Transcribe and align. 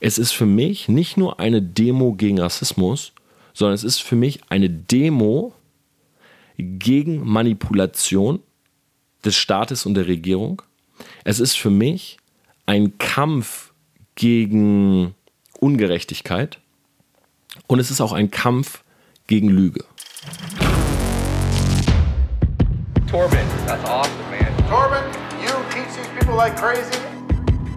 Es 0.00 0.18
ist 0.18 0.32
für 0.32 0.46
mich 0.46 0.88
nicht 0.88 1.16
nur 1.16 1.40
eine 1.40 1.62
Demo 1.62 2.12
gegen 2.12 2.38
Rassismus, 2.38 3.12
sondern 3.54 3.74
es 3.74 3.84
ist 3.84 4.02
für 4.02 4.16
mich 4.16 4.40
eine 4.48 4.68
Demo 4.68 5.54
gegen 6.58 7.26
Manipulation 7.26 8.40
des 9.24 9.36
Staates 9.36 9.86
und 9.86 9.94
der 9.94 10.06
Regierung. 10.06 10.62
Es 11.24 11.40
ist 11.40 11.56
für 11.56 11.70
mich 11.70 12.18
ein 12.66 12.98
Kampf 12.98 13.72
gegen 14.14 15.14
Ungerechtigkeit 15.60 16.58
und 17.66 17.78
es 17.78 17.90
ist 17.90 18.00
auch 18.00 18.12
ein 18.12 18.30
Kampf 18.30 18.82
gegen 19.26 19.48
Lüge. 19.48 19.84
Torben, 23.08 23.38
that's 23.66 23.84
awesome, 23.88 24.12
man. 24.30 24.68
Torben, 24.68 25.04
you 25.40 25.48
teach 25.70 25.94
these 25.94 26.08
people 26.18 26.34
like 26.34 26.56
crazy. 26.56 27.15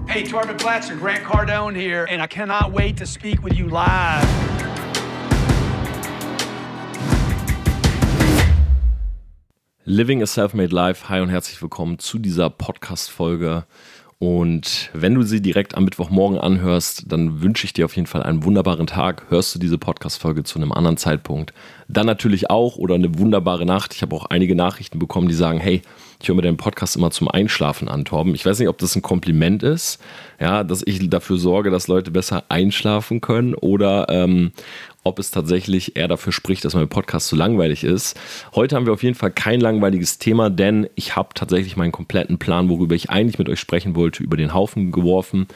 Hey, 0.10 0.23
Torben 0.23 0.57
Blatcher, 0.57 0.98
Grant 0.98 1.23
Cardone 1.23 1.75
here, 1.75 2.07
and 2.10 2.20
I 2.20 2.25
cannot 2.25 2.71
wait 2.71 2.98
to 2.98 3.05
speak 3.05 3.44
with 3.44 3.55
you 3.55 3.68
live. 3.68 4.28
Living 9.86 10.24
a 10.24 10.25
Self-Made 10.25 10.74
Life. 10.74 11.10
Hi 11.10 11.20
und 11.20 11.29
herzlich 11.29 11.61
willkommen 11.61 12.00
zu 12.00 12.18
dieser 12.18 12.50
Podcast-Folge. 12.50 13.68
Und 14.21 14.89
wenn 14.91 15.15
du 15.15 15.23
sie 15.23 15.41
direkt 15.41 15.75
am 15.75 15.86
Mittwochmorgen 15.86 16.37
anhörst, 16.37 17.05
dann 17.07 17.41
wünsche 17.41 17.64
ich 17.64 17.71
dir 17.71 17.86
auf 17.86 17.96
jeden 17.96 18.05
Fall 18.05 18.21
einen 18.21 18.43
wunderbaren 18.43 18.86
Tag. 18.86 19.23
Hörst 19.29 19.55
du 19.55 19.59
diese 19.59 19.78
Podcast-Folge 19.78 20.43
zu 20.43 20.59
einem 20.59 20.73
anderen 20.73 20.97
Zeitpunkt, 20.97 21.54
dann 21.87 22.05
natürlich 22.05 22.50
auch 22.50 22.75
oder 22.75 22.95
eine 22.95 23.18
wunderbare 23.18 23.65
Nacht. 23.65 23.93
Ich 23.95 24.01
habe 24.01 24.14
auch 24.14 24.25
einige 24.25 24.55
Nachrichten 24.55 25.00
bekommen, 25.00 25.29
die 25.29 25.36
sagen, 25.36 25.61
hey, 25.61 25.82
ich 26.21 26.28
höre 26.28 26.36
mir 26.36 26.42
deinen 26.42 26.57
Podcast 26.57 26.97
immer 26.97 27.11
zum 27.11 27.29
Einschlafen 27.29 27.87
an, 27.87 28.04
Torben. 28.04 28.36
Ich 28.36 28.45
weiß 28.45 28.59
nicht, 28.59 28.68
ob 28.68 28.78
das 28.78 28.93
ein 28.93 29.01
Kompliment 29.01 29.64
ist, 29.64 30.01
ja, 30.37 30.65
dass 30.65 30.83
ich 30.86 31.09
dafür 31.09 31.37
sorge, 31.37 31.71
dass 31.71 31.87
Leute 31.87 32.11
besser 32.11 32.44
einschlafen 32.50 33.22
können 33.22 33.56
oder 33.56 34.08
ähm, 34.09 34.52
ob 35.03 35.20
es 35.20 35.31
tatsächlich 35.31 35.96
eher 35.96 36.08
dafür 36.08 36.34
spricht, 36.34 36.66
dass 36.66 36.76
mein 36.76 36.90
Podcast 36.90 37.28
zu 37.28 37.36
langweilig 37.36 37.84
ist. 37.84 38.20
Heute 38.54 38.76
haben 38.76 38.86
wir 38.86 38.94
auf 38.94 39.04
jeden 39.04 39.16
Fall 39.16 39.32
kein 39.32 39.62
langweiliges 39.62 40.18
Thema, 40.18 40.50
denn 40.50 40.90
ich 40.96 41.16
habe 41.16 41.30
tatsächlich 41.34 41.78
meinen 41.78 41.92
kompletten 41.92 42.38
Plan, 42.38 42.70
worüber 42.70 42.96
ich 42.96 43.10
eigentlich 43.10 43.40
mit 43.40 43.50
euch 43.50 43.60
sprechen 43.60 43.96
wollte, 43.96 44.23
über 44.23 44.38
den 44.38 44.54
Haufen 44.54 44.92
geworfen 44.92 45.48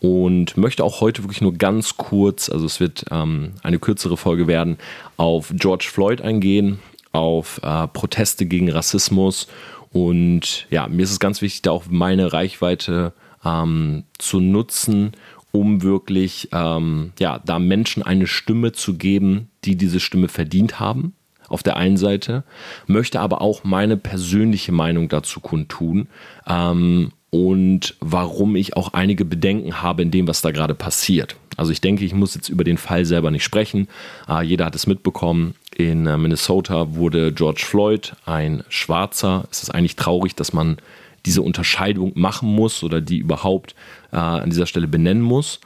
und 0.00 0.56
möchte 0.56 0.84
auch 0.84 1.00
heute 1.00 1.22
wirklich 1.22 1.40
nur 1.40 1.54
ganz 1.54 1.96
kurz, 1.96 2.48
also 2.48 2.66
es 2.66 2.78
wird 2.78 3.06
ähm, 3.10 3.52
eine 3.62 3.78
kürzere 3.78 4.16
Folge 4.16 4.46
werden, 4.46 4.78
auf 5.16 5.52
George 5.54 5.88
Floyd 5.90 6.20
eingehen, 6.20 6.78
auf 7.12 7.60
äh, 7.62 7.88
Proteste 7.88 8.46
gegen 8.46 8.70
Rassismus 8.70 9.48
und 9.92 10.66
ja, 10.70 10.88
mir 10.88 11.02
ist 11.02 11.12
es 11.12 11.20
ganz 11.20 11.40
wichtig, 11.40 11.62
da 11.62 11.70
auch 11.70 11.84
meine 11.88 12.32
Reichweite 12.32 13.12
ähm, 13.44 14.04
zu 14.18 14.40
nutzen, 14.40 15.12
um 15.54 15.82
wirklich 15.82 16.48
ähm, 16.50 17.12
ja, 17.20 17.38
da 17.38 17.60
Menschen 17.60 18.02
eine 18.02 18.26
Stimme 18.26 18.72
zu 18.72 18.94
geben, 18.94 19.50
die 19.64 19.76
diese 19.76 20.00
Stimme 20.00 20.26
verdient 20.26 20.80
haben. 20.80 21.14
Auf 21.48 21.62
der 21.62 21.76
einen 21.76 21.96
Seite 21.96 22.42
möchte 22.88 23.20
aber 23.20 23.40
auch 23.40 23.62
meine 23.62 23.96
persönliche 23.96 24.72
Meinung 24.72 25.08
dazu 25.08 25.38
kundtun 25.38 26.08
ähm, 26.48 27.12
und 27.30 27.94
warum 28.00 28.56
ich 28.56 28.76
auch 28.76 28.94
einige 28.94 29.24
Bedenken 29.24 29.80
habe 29.80 30.02
in 30.02 30.10
dem, 30.10 30.26
was 30.26 30.42
da 30.42 30.50
gerade 30.50 30.74
passiert. 30.74 31.36
Also 31.56 31.70
ich 31.70 31.80
denke, 31.80 32.04
ich 32.04 32.14
muss 32.14 32.34
jetzt 32.34 32.48
über 32.48 32.64
den 32.64 32.78
Fall 32.78 33.04
selber 33.04 33.30
nicht 33.30 33.44
sprechen. 33.44 33.86
Äh, 34.28 34.42
jeder 34.42 34.64
hat 34.64 34.74
es 34.74 34.88
mitbekommen. 34.88 35.54
In 35.76 36.08
äh, 36.08 36.16
Minnesota 36.16 36.96
wurde 36.96 37.32
George 37.32 37.62
Floyd, 37.64 38.16
ein 38.26 38.64
Schwarzer. 38.68 39.44
Es 39.52 39.62
ist 39.62 39.70
eigentlich 39.70 39.94
traurig, 39.94 40.34
dass 40.34 40.52
man 40.52 40.78
diese 41.26 41.42
Unterscheidung 41.42 42.12
machen 42.14 42.48
muss 42.48 42.82
oder 42.82 43.00
die 43.00 43.18
überhaupt 43.18 43.74
äh, 44.12 44.16
an 44.16 44.50
dieser 44.50 44.66
Stelle 44.66 44.88
benennen 44.88 45.22
muss. 45.22 45.60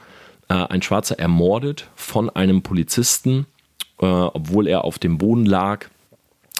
Äh, 0.47 0.53
ein 0.53 0.81
Schwarzer 0.81 1.19
ermordet 1.19 1.87
von 1.95 2.29
einem 2.29 2.61
Polizisten, 2.61 3.45
äh, 4.01 4.05
obwohl 4.05 4.67
er 4.67 4.83
auf 4.83 4.99
dem 4.99 5.17
Boden 5.17 5.45
lag 5.45 5.87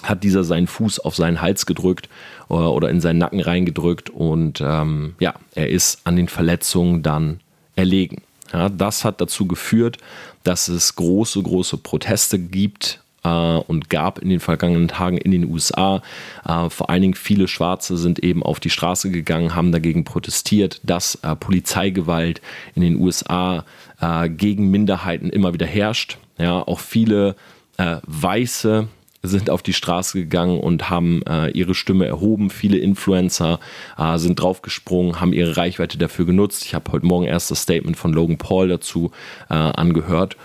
hat 0.02 0.24
dieser 0.24 0.44
seinen 0.44 0.66
Fuß 0.66 1.00
auf 1.00 1.14
seinen 1.14 1.40
Hals 1.40 1.66
gedrückt 1.66 2.08
äh, 2.48 2.54
oder 2.54 2.88
in 2.88 3.00
seinen 3.00 3.18
Nacken 3.18 3.40
reingedrückt 3.40 4.10
und 4.10 4.62
ähm, 4.64 5.14
ja, 5.20 5.34
er 5.54 5.68
ist 5.68 6.00
an 6.04 6.16
den 6.16 6.28
Verletzungen 6.28 7.02
dann 7.02 7.40
erlegen. 7.76 8.22
Ja, 8.52 8.68
das 8.68 9.04
hat 9.04 9.20
dazu 9.20 9.46
geführt, 9.46 9.98
dass 10.42 10.68
es 10.68 10.96
große, 10.96 11.42
große 11.42 11.76
Proteste 11.76 12.38
gibt 12.38 13.00
und 13.28 13.90
gab 13.90 14.18
in 14.18 14.30
den 14.30 14.40
vergangenen 14.40 14.88
Tagen 14.88 15.18
in 15.18 15.30
den 15.30 15.50
USA. 15.50 16.02
Äh, 16.46 16.70
vor 16.70 16.90
allen 16.90 17.02
Dingen 17.02 17.14
viele 17.14 17.48
Schwarze 17.48 17.96
sind 17.96 18.18
eben 18.20 18.42
auf 18.42 18.60
die 18.60 18.70
Straße 18.70 19.10
gegangen, 19.10 19.54
haben 19.54 19.72
dagegen 19.72 20.04
protestiert, 20.04 20.80
dass 20.82 21.16
äh, 21.16 21.36
Polizeigewalt 21.36 22.40
in 22.74 22.82
den 22.82 22.96
USA 22.96 23.64
äh, 24.00 24.28
gegen 24.28 24.70
Minderheiten 24.70 25.30
immer 25.30 25.52
wieder 25.52 25.66
herrscht. 25.66 26.18
Ja, 26.38 26.62
auch 26.62 26.80
viele 26.80 27.36
äh, 27.76 27.96
Weiße 28.06 28.88
sind 29.22 29.50
auf 29.50 29.62
die 29.62 29.74
Straße 29.74 30.18
gegangen 30.18 30.58
und 30.58 30.88
haben 30.88 31.22
äh, 31.26 31.48
ihre 31.50 31.74
Stimme 31.74 32.06
erhoben. 32.06 32.48
Viele 32.48 32.78
Influencer 32.78 33.60
äh, 33.98 34.16
sind 34.16 34.40
draufgesprungen, 34.40 35.20
haben 35.20 35.32
ihre 35.32 35.56
Reichweite 35.56 35.98
dafür 35.98 36.24
genutzt. 36.24 36.64
Ich 36.64 36.74
habe 36.74 36.90
heute 36.92 37.06
Morgen 37.06 37.26
erst 37.26 37.50
das 37.50 37.62
Statement 37.62 37.96
von 37.96 38.12
Logan 38.12 38.38
Paul 38.38 38.68
dazu 38.68 39.10
äh, 39.50 39.54
angehört. 39.54 40.36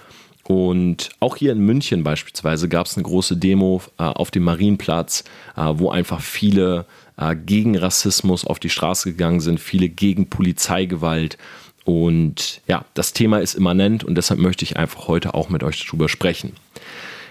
Und 0.47 1.09
auch 1.19 1.37
hier 1.37 1.51
in 1.53 1.59
München 1.59 2.03
beispielsweise 2.03 2.69
gab 2.69 2.85
es 2.85 2.95
eine 2.95 3.03
große 3.03 3.35
Demo 3.35 3.81
äh, 3.97 4.03
auf 4.03 4.29
dem 4.29 4.43
Marienplatz, 4.43 5.23
äh, 5.57 5.61
wo 5.73 5.89
einfach 5.89 6.21
viele 6.21 6.85
äh, 7.17 7.35
gegen 7.35 7.75
Rassismus 7.75 8.45
auf 8.45 8.59
die 8.59 8.69
Straße 8.69 9.11
gegangen 9.11 9.39
sind, 9.39 9.59
viele 9.59 9.89
gegen 9.89 10.29
Polizeigewalt. 10.29 11.39
Und 11.83 12.61
ja, 12.67 12.85
das 12.93 13.13
Thema 13.13 13.39
ist 13.39 13.55
immanent 13.55 14.03
und 14.03 14.15
deshalb 14.15 14.39
möchte 14.39 14.65
ich 14.65 14.77
einfach 14.77 15.07
heute 15.07 15.33
auch 15.33 15.49
mit 15.49 15.63
euch 15.63 15.83
darüber 15.85 16.09
sprechen. 16.09 16.53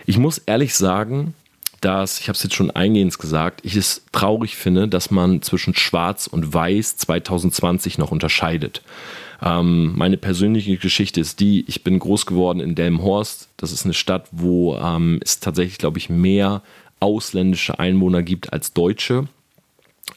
Ich 0.07 0.19
muss 0.19 0.39
ehrlich 0.39 0.75
sagen, 0.75 1.35
dass, 1.81 2.19
ich 2.19 2.29
habe 2.29 2.37
es 2.37 2.43
jetzt 2.43 2.55
schon 2.55 2.71
eingehend 2.71 3.17
gesagt, 3.19 3.61
ich 3.63 3.77
es 3.77 4.03
traurig 4.11 4.57
finde, 4.57 4.89
dass 4.89 5.11
man 5.11 5.43
zwischen 5.43 5.75
Schwarz 5.75 6.27
und 6.27 6.53
Weiß 6.53 6.97
2020 6.97 7.99
noch 7.99 8.11
unterscheidet. 8.11 8.83
Ähm, 9.43 9.97
meine 9.97 10.17
persönliche 10.17 10.77
Geschichte 10.77 11.21
ist 11.21 11.41
die, 11.41 11.65
ich 11.67 11.85
bin 11.85 11.99
groß 11.99 12.27
geworden 12.27 12.61
in 12.61 12.75
Delmenhorst. 12.75 13.49
Das 13.57 13.73
ist 13.73 13.85
eine 13.85 13.95
Stadt, 13.95 14.27
wo 14.33 14.77
ähm, 14.77 15.21
es 15.23 15.41
tatsächlich, 15.41 15.79
glaube 15.79 15.99
ich, 15.99 16.09
mehr 16.11 16.63
ausländische 17.01 17.79
Einwohner 17.79 18.23
gibt 18.23 18.53
als 18.53 18.73
Deutsche. 18.73 19.29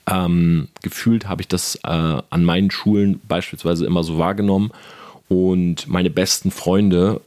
Ähm, 0.10 0.70
gefühlt 0.82 1.28
habe 1.28 1.42
ich 1.42 1.48
das 1.48 1.76
äh, 1.84 1.88
an 1.88 2.44
meinen 2.44 2.72
Schulen 2.72 3.20
beispielsweise 3.28 3.86
immer 3.86 4.04
so 4.04 4.18
wahrgenommen. 4.18 4.72
Und 5.28 5.88
meine 5.88 6.10
besten 6.10 6.52
Freunde 6.52 7.22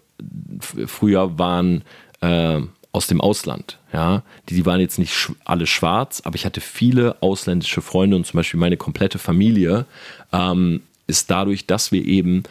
früher 0.86 1.38
waren 1.38 1.82
äh, 2.20 2.60
aus 2.92 3.06
dem 3.06 3.20
Ausland. 3.20 3.78
Ja, 3.92 4.22
die, 4.48 4.54
die 4.54 4.66
waren 4.66 4.80
jetzt 4.80 4.98
nicht 4.98 5.12
sch 5.12 5.32
alle 5.44 5.66
schwarz, 5.66 6.22
aber 6.24 6.36
ich 6.36 6.44
hatte 6.44 6.60
viele 6.60 7.20
ausländische 7.22 7.82
Freunde 7.82 8.16
und 8.16 8.26
zum 8.26 8.38
Beispiel 8.38 8.60
meine 8.60 8.76
komplette 8.76 9.18
Familie 9.18 9.84
ähm, 10.32 10.82
ist 11.10 11.30
dadurch, 11.30 11.66
dass 11.66 11.92
wir 11.92 12.04
eben 12.04 12.44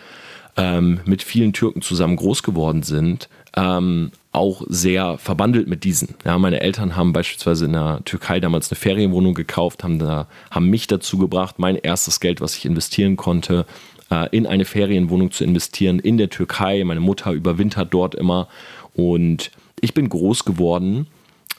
ähm, 0.58 1.00
mit 1.06 1.24
vielen 1.24 1.54
Türken 1.54 1.82
zusammen 1.82 2.16
groß 2.16 2.44
geworden 2.44 2.84
sind, 2.84 3.30
ähm, 3.56 4.12
auch 4.32 4.62
sehr 4.68 5.18
verbandelt 5.18 5.68
mit 5.68 5.84
diesen. 5.84 6.16
Ja, 6.24 6.38
meine 6.38 6.62
Eltern 6.62 6.96
haben 6.96 7.14
beispielsweise 7.14 7.66
in 7.66 7.74
der 7.74 8.02
Türkei 8.06 8.40
damals 8.40 8.70
eine 8.70 8.78
Ferienwohnung 8.78 9.34
gekauft, 9.34 9.84
haben, 9.84 9.98
da, 9.98 10.28
haben 10.52 10.70
mich 10.70 10.86
dazu 10.86 11.18
gebracht, 11.18 11.58
mein 11.58 11.76
erstes 11.76 12.20
Geld, 12.20 12.42
was 12.42 12.56
ich 12.56 12.66
investieren 12.66 13.18
konnte, 13.18 13.66
äh, 14.12 14.28
in 14.36 14.46
eine 14.46 14.66
Ferienwohnung 14.66 15.32
zu 15.32 15.44
investieren 15.44 15.98
in 16.00 16.18
der 16.18 16.30
Türkei. 16.30 16.84
Meine 16.84 17.00
Mutter 17.00 17.32
überwintert 17.32 17.94
dort 17.94 18.14
immer 18.14 18.48
und 18.94 19.52
ich 19.82 19.94
bin 19.94 20.10
groß 20.10 20.46
geworden 20.46 21.08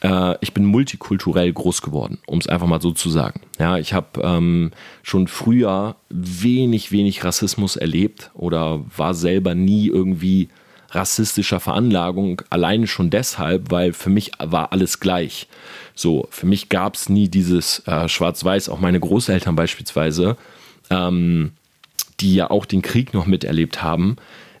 äh, 0.01 0.35
ich 0.41 0.53
bin 0.53 0.65
multikulturell 0.65 1.51
groß 1.53 1.81
geworden, 1.81 2.19
um 2.27 2.39
es 2.39 2.47
einfach 2.47 2.67
mal 2.67 2.81
so 2.81 2.91
zu 2.91 3.09
sagen. 3.09 3.41
Ja, 3.59 3.77
ich 3.77 3.93
habe 3.93 4.21
ähm, 4.21 4.71
schon 5.03 5.27
früher 5.27 5.95
wenig, 6.09 6.91
wenig 6.91 7.23
Rassismus 7.23 7.75
erlebt 7.75 8.31
oder 8.33 8.81
war 8.95 9.13
selber 9.13 9.55
nie 9.55 9.87
irgendwie 9.87 10.49
rassistischer 10.91 11.59
Veranlagung, 11.59 12.41
alleine 12.49 12.85
schon 12.85 13.09
deshalb, 13.09 13.71
weil 13.71 13.93
für 13.93 14.09
mich 14.09 14.31
war 14.39 14.73
alles 14.73 14.99
gleich. 14.99 15.47
So, 15.95 16.27
für 16.31 16.45
mich 16.45 16.69
gab 16.69 16.95
es 16.95 17.07
nie 17.07 17.29
dieses 17.29 17.79
äh, 17.87 18.09
Schwarz-Weiß, 18.09 18.69
auch 18.69 18.79
meine 18.79 18.99
Großeltern 18.99 19.55
beispielsweise, 19.55 20.35
ähm, 20.89 21.53
die 22.19 22.35
ja 22.35 22.49
auch 22.49 22.65
den 22.65 22.81
Krieg 22.81 23.13
noch 23.13 23.25
miterlebt 23.25 23.81
haben, 23.81 24.17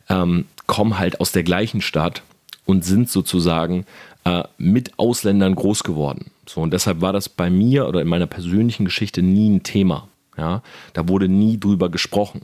ähm, 0.09 0.45
kommen 0.67 0.97
halt 0.97 1.19
aus 1.19 1.33
der 1.33 1.43
gleichen 1.43 1.81
Stadt 1.81 2.23
und 2.65 2.85
sind 2.85 3.09
sozusagen 3.09 3.85
äh, 4.23 4.43
mit 4.57 4.97
Ausländern 4.97 5.55
groß 5.55 5.83
geworden. 5.83 6.31
So, 6.45 6.61
und 6.61 6.73
deshalb 6.73 7.01
war 7.01 7.13
das 7.13 7.29
bei 7.29 7.49
mir 7.49 7.87
oder 7.87 8.01
in 8.01 8.07
meiner 8.07 8.27
persönlichen 8.27 8.85
Geschichte 8.85 9.21
nie 9.21 9.49
ein 9.49 9.63
Thema. 9.63 10.07
Ja? 10.37 10.61
Da 10.93 11.07
wurde 11.07 11.27
nie 11.27 11.59
drüber 11.59 11.89
gesprochen. 11.89 12.41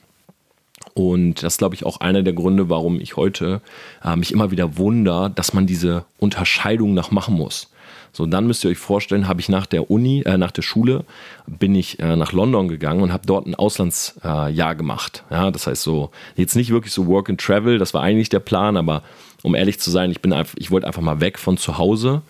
Und 0.93 1.43
das 1.43 1.53
ist, 1.53 1.57
glaube 1.59 1.75
ich, 1.75 1.85
auch 1.85 1.99
einer 1.99 2.23
der 2.23 2.33
Gründe, 2.33 2.69
warum 2.69 2.99
ich 2.99 3.17
heute 3.17 3.61
äh, 4.03 4.15
mich 4.15 4.31
immer 4.31 4.51
wieder 4.51 4.77
wundere, 4.77 5.29
dass 5.29 5.53
man 5.53 5.67
diese 5.67 6.05
Unterscheidung 6.17 6.93
nach 6.93 7.11
machen 7.11 7.35
muss. 7.35 7.69
So, 8.11 8.25
dann 8.25 8.47
müsst 8.47 8.63
ihr 8.63 8.71
euch 8.71 8.79
vorstellen, 8.79 9.27
habe 9.27 9.41
ich 9.41 9.49
nach 9.49 9.67
der 9.67 9.91
Uni, 9.91 10.23
äh, 10.25 10.37
nach 10.37 10.49
der 10.49 10.63
Schule, 10.63 11.03
bin 11.45 11.75
ich 11.75 11.99
äh, 11.99 12.15
nach 12.15 12.31
London 12.31 12.67
gegangen 12.67 13.03
und 13.03 13.13
habe 13.13 13.27
dort 13.27 13.45
ein 13.45 13.53
Auslandsjahr 13.53 14.75
gemacht. 14.75 15.23
Ja, 15.29 15.51
das 15.51 15.67
heißt 15.67 15.83
so, 15.83 16.09
jetzt 16.35 16.55
nicht 16.55 16.71
wirklich 16.71 16.93
so 16.93 17.05
Work 17.05 17.29
and 17.29 17.39
Travel, 17.39 17.77
das 17.77 17.93
war 17.93 18.01
eigentlich 18.01 18.29
der 18.29 18.39
Plan, 18.39 18.75
aber 18.75 19.03
um 19.43 19.55
ehrlich 19.55 19.79
zu 19.79 19.91
sein, 19.91 20.11
ich 20.11 20.19
ich 20.57 20.71
wollte 20.71 20.87
einfach 20.87 21.01
mal 21.01 21.21
weg 21.21 21.39
von 21.39 21.57
zu 21.57 21.77
Hause. 21.77 22.21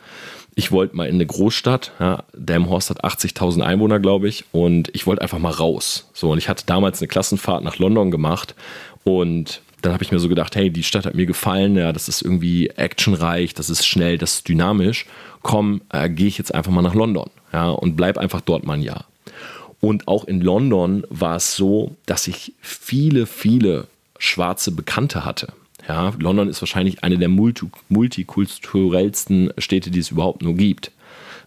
Ich 0.56 0.72
wollte 0.72 0.96
mal 0.96 1.08
in 1.08 1.16
eine 1.16 1.26
Großstadt. 1.26 1.92
Ja, 2.00 2.24
Delmenhorst 2.34 2.90
hat 2.90 3.04
80.000 3.04 3.62
Einwohner, 3.62 4.00
glaube 4.00 4.28
ich, 4.28 4.46
und 4.52 4.90
ich 4.94 5.06
wollte 5.06 5.22
einfach 5.22 5.40
mal 5.40 5.52
raus. 5.52 6.10
So, 6.14 6.32
und 6.32 6.40
ich 6.40 6.50
hatte 6.50 6.66
damals 6.66 7.00
eine 7.00 7.08
Klassenfahrt 7.08 7.64
nach 7.64 7.78
London 7.78 8.10
gemacht 8.10 8.56
und 9.04 9.62
dann 9.82 9.94
habe 9.94 10.04
ich 10.04 10.12
mir 10.12 10.20
so 10.20 10.28
gedacht, 10.28 10.56
hey, 10.56 10.72
die 10.72 10.84
Stadt 10.84 11.06
hat 11.06 11.14
mir 11.14 11.28
gefallen, 11.28 11.78
ja, 11.78 11.94
das 11.94 12.10
ist 12.10 12.24
irgendwie 12.24 12.70
actionreich, 12.70 13.54
das 13.54 13.70
ist 13.70 13.86
schnell, 13.86 14.18
das 14.18 14.34
ist 14.34 14.48
dynamisch. 14.48 15.06
Komm, 15.44 15.82
äh, 15.92 16.10
gehe 16.10 16.28
ich 16.28 16.38
jetzt 16.38 16.54
einfach 16.54 16.72
mal 16.72 16.82
nach 16.82 16.96
London, 16.96 17.30
ja, 17.54 17.70
und 17.70 17.96
bleib 17.96 18.18
einfach 18.18 18.42
dort 18.42 18.66
mal 18.66 18.74
ein 18.74 18.82
Jahr. 18.82 19.06
Und 19.80 20.08
auch 20.08 20.26
in 20.26 20.42
London 20.42 21.04
war 21.10 21.36
es 21.36 21.56
so, 21.56 21.96
dass 22.08 22.28
ich 22.28 22.54
viele, 22.60 23.28
viele 23.28 23.88
schwarze 24.18 24.72
Bekannte 24.72 25.24
hatte. 25.24 25.54
Ja, 25.88 26.14
London 26.20 26.50
ist 26.50 26.62
wahrscheinlich 26.62 27.04
eine 27.04 27.18
der 27.18 27.30
multi 27.30 27.68
multikulturellsten 27.90 29.54
Städte, 29.58 29.90
die 29.90 30.00
es 30.00 30.12
überhaupt 30.12 30.42
nur 30.42 30.56
gibt. 30.56 30.92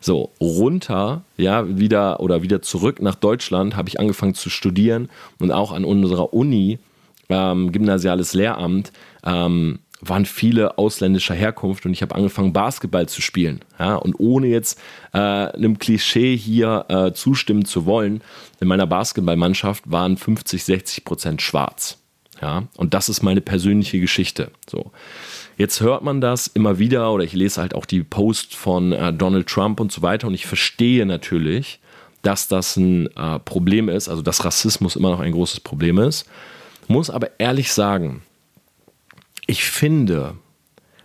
So, 0.00 0.30
runter, 0.40 1.24
ja, 1.36 1.78
wieder 1.78 2.20
oder 2.20 2.42
wieder 2.42 2.62
zurück 2.62 3.02
nach 3.02 3.16
Deutschland 3.16 3.76
habe 3.76 3.90
ich 3.90 4.00
angefangen 4.00 4.34
zu 4.34 4.48
studieren 4.48 5.10
und 5.38 5.52
auch 5.52 5.72
an 5.72 5.84
unserer 5.84 6.32
Uni 6.32 6.78
ähm, 7.28 7.70
gymnasiales 7.70 8.32
Lehramt, 8.32 8.92
ähm, 9.24 9.80
waren 10.00 10.24
viele 10.24 10.78
ausländischer 10.78 11.34
Herkunft 11.34 11.84
und 11.84 11.92
ich 11.92 12.00
habe 12.00 12.14
angefangen, 12.14 12.54
Basketball 12.54 13.06
zu 13.06 13.20
spielen. 13.20 13.60
Ja, 13.78 13.96
und 13.96 14.18
ohne 14.18 14.46
jetzt 14.46 14.80
äh, 15.12 15.18
einem 15.18 15.78
Klischee 15.78 16.34
hier 16.36 16.86
äh, 16.88 17.12
zustimmen 17.12 17.66
zu 17.66 17.84
wollen, 17.84 18.22
in 18.60 18.68
meiner 18.68 18.86
Basketballmannschaft 18.86 19.90
waren 19.90 20.16
50, 20.16 20.64
60 20.64 21.04
Prozent 21.04 21.42
schwarz. 21.42 21.99
Ja, 22.40 22.64
und 22.76 22.94
das 22.94 23.08
ist 23.08 23.22
meine 23.22 23.40
persönliche 23.40 24.00
Geschichte. 24.00 24.50
So. 24.68 24.92
Jetzt 25.58 25.80
hört 25.80 26.02
man 26.02 26.22
das 26.22 26.46
immer 26.46 26.78
wieder 26.78 27.12
oder 27.12 27.24
ich 27.24 27.34
lese 27.34 27.60
halt 27.60 27.74
auch 27.74 27.84
die 27.84 28.02
Posts 28.02 28.54
von 28.54 28.92
äh, 28.92 29.12
Donald 29.12 29.46
Trump 29.46 29.78
und 29.78 29.92
so 29.92 30.00
weiter 30.00 30.26
und 30.26 30.34
ich 30.34 30.46
verstehe 30.46 31.04
natürlich, 31.04 31.80
dass 32.22 32.48
das 32.48 32.76
ein 32.76 33.14
äh, 33.16 33.38
Problem 33.40 33.88
ist, 33.88 34.08
also 34.08 34.22
dass 34.22 34.44
Rassismus 34.44 34.96
immer 34.96 35.10
noch 35.10 35.20
ein 35.20 35.32
großes 35.32 35.60
Problem 35.60 35.98
ist 35.98 36.26
muss 36.90 37.08
aber 37.08 37.30
ehrlich 37.38 37.72
sagen, 37.72 38.22
ich 39.46 39.64
finde, 39.64 40.34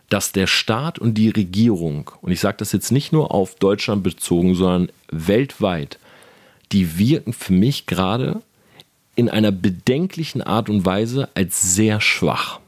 dass 0.09 0.31
der 0.31 0.47
Staat 0.47 0.99
und 0.99 1.13
die 1.15 1.29
Regierung, 1.29 2.11
und 2.21 2.31
ich 2.31 2.39
sage 2.39 2.57
das 2.57 2.71
jetzt 2.71 2.91
nicht 2.91 3.13
nur 3.13 3.31
auf 3.33 3.55
Deutschland 3.55 4.03
bezogen, 4.03 4.55
sondern 4.55 4.91
weltweit, 5.11 5.99
die 6.71 6.97
wirken 6.97 7.33
für 7.33 7.53
mich 7.53 7.85
gerade 7.85 8.41
in 9.15 9.29
einer 9.29 9.51
bedenklichen 9.51 10.41
Art 10.41 10.69
und 10.69 10.85
Weise 10.85 11.29
als 11.35 11.61
sehr 11.75 12.01
schwach. 12.01 12.59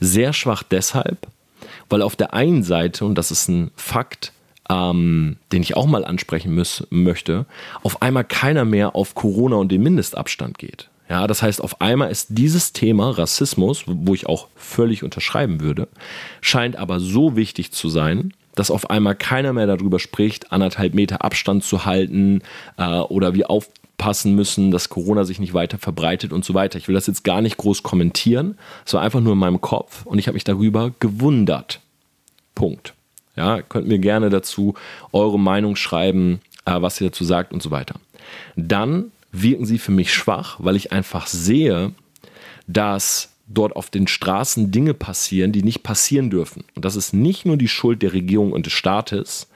Sehr 0.00 0.32
schwach 0.32 0.62
deshalb, 0.62 1.26
weil 1.88 2.02
auf 2.02 2.16
der 2.16 2.34
einen 2.34 2.62
Seite, 2.62 3.04
und 3.04 3.16
das 3.16 3.30
ist 3.30 3.48
ein 3.48 3.70
Fakt, 3.76 4.32
ähm, 4.68 5.36
den 5.52 5.62
ich 5.62 5.76
auch 5.76 5.86
mal 5.86 6.04
ansprechen 6.04 6.54
muss, 6.54 6.86
möchte, 6.90 7.46
auf 7.82 8.02
einmal 8.02 8.24
keiner 8.24 8.64
mehr 8.64 8.96
auf 8.96 9.14
Corona 9.14 9.56
und 9.56 9.70
den 9.70 9.82
Mindestabstand 9.82 10.58
geht. 10.58 10.88
Ja, 11.08 11.28
das 11.28 11.40
heißt, 11.40 11.62
auf 11.62 11.80
einmal 11.80 12.10
ist 12.10 12.28
dieses 12.30 12.72
Thema 12.72 13.10
Rassismus, 13.10 13.84
wo 13.86 14.14
ich 14.14 14.26
auch 14.26 14.48
völlig 14.56 15.04
unterschreiben 15.04 15.60
würde, 15.60 15.86
scheint 16.40 16.74
aber 16.74 16.98
so 16.98 17.36
wichtig 17.36 17.70
zu 17.70 17.88
sein, 17.88 18.32
dass 18.56 18.72
auf 18.72 18.90
einmal 18.90 19.14
keiner 19.14 19.52
mehr 19.52 19.68
darüber 19.68 20.00
spricht, 20.00 20.50
anderthalb 20.50 20.94
Meter 20.94 21.24
Abstand 21.24 21.62
zu 21.62 21.84
halten 21.84 22.42
äh, 22.76 22.84
oder 22.84 23.34
wir 23.34 23.50
aufpassen 23.96 24.34
müssen, 24.34 24.70
dass 24.70 24.88
Corona 24.88 25.24
sich 25.24 25.40
nicht 25.40 25.54
weiter 25.54 25.78
verbreitet 25.78 26.32
und 26.32 26.44
so 26.44 26.54
weiter. 26.54 26.78
Ich 26.78 26.86
will 26.88 26.94
das 26.94 27.06
jetzt 27.06 27.24
gar 27.24 27.40
nicht 27.40 27.56
groß 27.56 27.82
kommentieren. 27.82 28.58
Es 28.84 28.94
war 28.94 29.02
einfach 29.02 29.20
nur 29.20 29.32
in 29.32 29.38
meinem 29.38 29.60
Kopf 29.60 30.04
und 30.04 30.18
ich 30.18 30.26
habe 30.26 30.34
mich 30.34 30.44
darüber 30.44 30.92
gewundert. 31.00 31.80
Punkt. 32.54 32.94
Ja, 33.36 33.62
könnt 33.62 33.88
mir 33.88 33.98
gerne 33.98 34.30
dazu 34.30 34.74
eure 35.12 35.38
Meinung 35.38 35.76
schreiben, 35.76 36.40
äh, 36.64 36.80
was 36.80 37.00
ihr 37.00 37.08
dazu 37.08 37.24
sagt 37.24 37.52
und 37.52 37.62
so 37.62 37.70
weiter. 37.70 37.96
Dann 38.54 39.12
wirken 39.32 39.66
sie 39.66 39.78
für 39.78 39.92
mich 39.92 40.12
schwach, 40.14 40.56
weil 40.58 40.76
ich 40.76 40.92
einfach 40.92 41.26
sehe, 41.26 41.92
dass 42.66 43.30
dort 43.48 43.76
auf 43.76 43.90
den 43.90 44.06
Straßen 44.06 44.70
Dinge 44.70 44.94
passieren, 44.94 45.52
die 45.52 45.62
nicht 45.62 45.82
passieren 45.82 46.30
dürfen. 46.30 46.64
Und 46.74 46.84
das 46.84 46.96
ist 46.96 47.12
nicht 47.12 47.44
nur 47.44 47.56
die 47.56 47.68
Schuld 47.68 48.02
der 48.02 48.12
Regierung 48.12 48.52
und 48.52 48.66
des 48.66 48.72
Staates, 48.72 49.48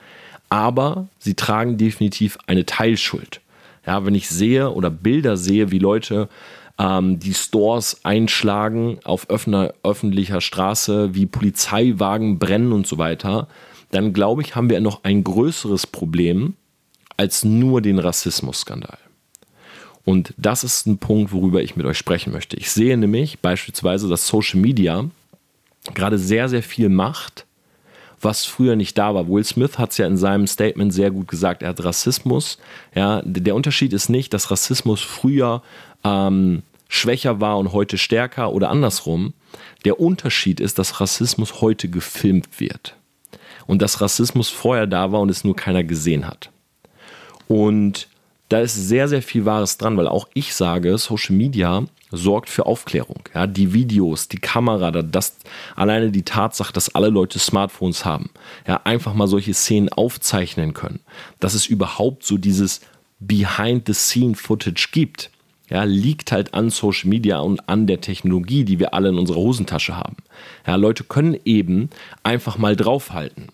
aber 0.49 1.07
sie 1.19 1.33
tragen 1.33 1.77
definitiv 1.77 2.37
eine 2.45 2.65
Teilschuld. 2.65 3.41
Ja, 3.85 4.05
wenn 4.05 4.15
ich 4.15 4.29
sehe 4.29 4.71
oder 4.71 4.89
Bilder 4.89 5.37
sehe, 5.37 5.71
wie 5.71 5.79
Leute 5.79 6.29
ähm, 6.77 7.19
die 7.19 7.33
Stores 7.33 8.03
einschlagen 8.03 8.99
auf 9.03 9.29
öffner, 9.29 9.73
öffentlicher 9.83 10.41
Straße, 10.41 11.15
wie 11.15 11.25
Polizeiwagen 11.25 12.39
brennen 12.39 12.73
und 12.73 12.87
so 12.87 12.97
weiter, 12.97 13.47
dann 13.91 14.13
glaube 14.13 14.41
ich, 14.41 14.55
haben 14.55 14.69
wir 14.69 14.79
noch 14.81 15.03
ein 15.03 15.23
größeres 15.23 15.87
Problem 15.87 16.55
als 17.17 17.43
nur 17.43 17.81
den 17.81 17.99
Rassismusskandal. 17.99 18.97
Und 20.03 20.33
das 20.37 20.63
ist 20.63 20.87
ein 20.87 20.97
Punkt, 20.97 21.31
worüber 21.31 21.61
ich 21.61 21.75
mit 21.75 21.85
euch 21.85 21.97
sprechen 21.97 22.33
möchte. 22.33 22.57
Ich 22.57 22.71
sehe 22.71 22.97
nämlich 22.97 23.39
beispielsweise, 23.39 24.07
dass 24.09 24.27
Social 24.27 24.59
Media 24.59 25.05
gerade 25.93 26.17
sehr, 26.17 26.49
sehr 26.49 26.63
viel 26.63 26.89
macht, 26.89 27.45
was 28.21 28.45
früher 28.45 28.75
nicht 28.75 28.97
da 28.97 29.13
war. 29.13 29.27
Will 29.27 29.43
Smith 29.43 29.77
hat 29.77 29.91
es 29.91 29.97
ja 29.97 30.07
in 30.07 30.17
seinem 30.17 30.47
Statement 30.47 30.93
sehr 30.93 31.11
gut 31.11 31.27
gesagt. 31.27 31.63
Er 31.63 31.69
hat 31.69 31.83
Rassismus. 31.83 32.57
Ja, 32.95 33.21
der 33.23 33.55
Unterschied 33.55 33.93
ist 33.93 34.09
nicht, 34.09 34.33
dass 34.33 34.51
Rassismus 34.51 35.01
früher 35.01 35.61
ähm, 36.03 36.63
schwächer 36.87 37.39
war 37.39 37.57
und 37.57 37.71
heute 37.71 37.97
stärker 37.97 38.53
oder 38.53 38.69
andersrum. 38.69 39.33
Der 39.85 39.99
Unterschied 39.99 40.59
ist, 40.59 40.77
dass 40.77 40.99
Rassismus 40.99 41.61
heute 41.61 41.89
gefilmt 41.89 42.59
wird. 42.59 42.95
Und 43.67 43.81
dass 43.81 44.01
Rassismus 44.01 44.49
vorher 44.49 44.87
da 44.87 45.11
war 45.11 45.21
und 45.21 45.29
es 45.29 45.43
nur 45.43 45.55
keiner 45.55 45.83
gesehen 45.83 46.27
hat. 46.27 46.49
Und 47.47 48.07
da 48.49 48.59
ist 48.59 48.75
sehr, 48.75 49.07
sehr 49.07 49.21
viel 49.21 49.45
Wahres 49.45 49.77
dran, 49.77 49.95
weil 49.95 50.07
auch 50.07 50.27
ich 50.33 50.53
sage, 50.53 50.97
Social 50.97 51.35
Media 51.35 51.85
sorgt 52.11 52.49
für 52.49 52.65
Aufklärung. 52.65 53.23
Ja, 53.33 53.47
die 53.47 53.73
Videos, 53.73 54.27
die 54.27 54.37
Kamera, 54.37 54.91
das, 54.91 55.37
alleine 55.75 56.11
die 56.11 56.23
Tatsache, 56.23 56.73
dass 56.73 56.93
alle 56.93 57.09
Leute 57.09 57.39
Smartphones 57.39 58.05
haben, 58.05 58.29
ja, 58.67 58.81
einfach 58.83 59.13
mal 59.13 59.27
solche 59.27 59.53
Szenen 59.53 59.89
aufzeichnen 59.89 60.73
können, 60.73 60.99
dass 61.39 61.53
es 61.53 61.65
überhaupt 61.65 62.23
so 62.25 62.37
dieses 62.37 62.81
Behind-the-Scene-Footage 63.19 64.89
gibt, 64.91 65.31
ja, 65.69 65.83
liegt 65.83 66.33
halt 66.33 66.53
an 66.53 66.69
Social 66.69 67.09
Media 67.09 67.39
und 67.39 67.69
an 67.69 67.87
der 67.87 68.01
Technologie, 68.01 68.65
die 68.65 68.79
wir 68.79 68.93
alle 68.93 69.09
in 69.09 69.17
unserer 69.17 69.37
Hosentasche 69.37 69.95
haben. 69.95 70.17
Ja, 70.67 70.75
Leute 70.75 71.05
können 71.05 71.39
eben 71.45 71.89
einfach 72.23 72.57
mal 72.57 72.75
draufhalten. 72.75 73.47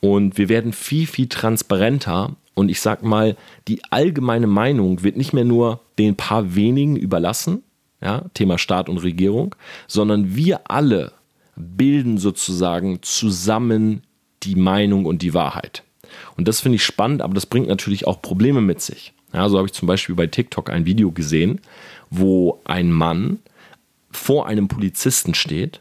Und 0.00 0.38
wir 0.38 0.48
werden 0.48 0.72
viel, 0.72 1.08
viel 1.08 1.28
transparenter 1.28 2.36
und 2.54 2.68
ich 2.68 2.80
sag 2.80 3.02
mal, 3.02 3.36
die 3.66 3.82
allgemeine 3.90 4.46
Meinung 4.46 5.02
wird 5.02 5.16
nicht 5.16 5.32
mehr 5.32 5.44
nur 5.44 5.80
den 5.98 6.16
paar 6.16 6.54
wenigen 6.54 6.96
überlassen, 6.96 7.62
ja, 8.06 8.22
Thema 8.34 8.56
Staat 8.56 8.88
und 8.88 8.98
Regierung, 8.98 9.56
sondern 9.88 10.36
wir 10.36 10.70
alle 10.70 11.10
bilden 11.56 12.18
sozusagen 12.18 13.02
zusammen 13.02 14.02
die 14.44 14.54
Meinung 14.54 15.06
und 15.06 15.22
die 15.22 15.34
Wahrheit. 15.34 15.82
Und 16.36 16.46
das 16.46 16.60
finde 16.60 16.76
ich 16.76 16.84
spannend, 16.84 17.20
aber 17.20 17.34
das 17.34 17.46
bringt 17.46 17.66
natürlich 17.66 18.06
auch 18.06 18.22
Probleme 18.22 18.60
mit 18.60 18.80
sich. 18.80 19.12
Ja, 19.32 19.48
so 19.48 19.58
habe 19.58 19.66
ich 19.66 19.72
zum 19.72 19.88
Beispiel 19.88 20.14
bei 20.14 20.28
TikTok 20.28 20.70
ein 20.70 20.86
Video 20.86 21.10
gesehen, 21.10 21.60
wo 22.08 22.60
ein 22.64 22.92
Mann 22.92 23.40
vor 24.12 24.46
einem 24.46 24.68
Polizisten 24.68 25.34
steht 25.34 25.80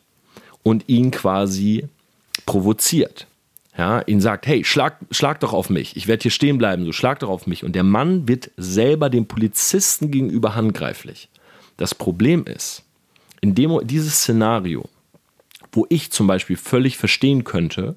und 0.64 0.86
ihn 0.88 1.12
quasi 1.12 1.86
provoziert 2.48 3.28
ja, 3.78 4.02
ihn 4.02 4.22
sagt, 4.22 4.48
hey, 4.48 4.64
schlag, 4.64 4.98
schlag 5.12 5.42
doch 5.42 5.52
auf 5.52 5.70
mich, 5.70 5.98
ich 5.98 6.08
werde 6.08 6.24
hier 6.24 6.32
stehen 6.32 6.58
bleiben, 6.58 6.86
so 6.86 6.94
schlag 6.94 7.20
doch 7.20 7.30
auf 7.30 7.46
mich. 7.46 7.66
Und 7.66 7.76
der 7.76 7.84
Mann 7.84 8.28
wird 8.28 8.52
selber 8.56 9.10
dem 9.10 9.28
Polizisten 9.28 10.12
gegenüber 10.12 10.56
handgreiflich. 10.56 11.30
Das 11.78 11.96
Problem 11.96 12.46
ist, 12.46 12.84
in 13.42 13.56
dem, 13.56 13.80
dieses 13.84 14.16
Szenario, 14.16 14.88
wo 15.72 15.86
ich 15.90 16.12
zum 16.12 16.28
Beispiel 16.28 16.58
völlig 16.58 16.98
verstehen 16.98 17.44
könnte, 17.44 17.96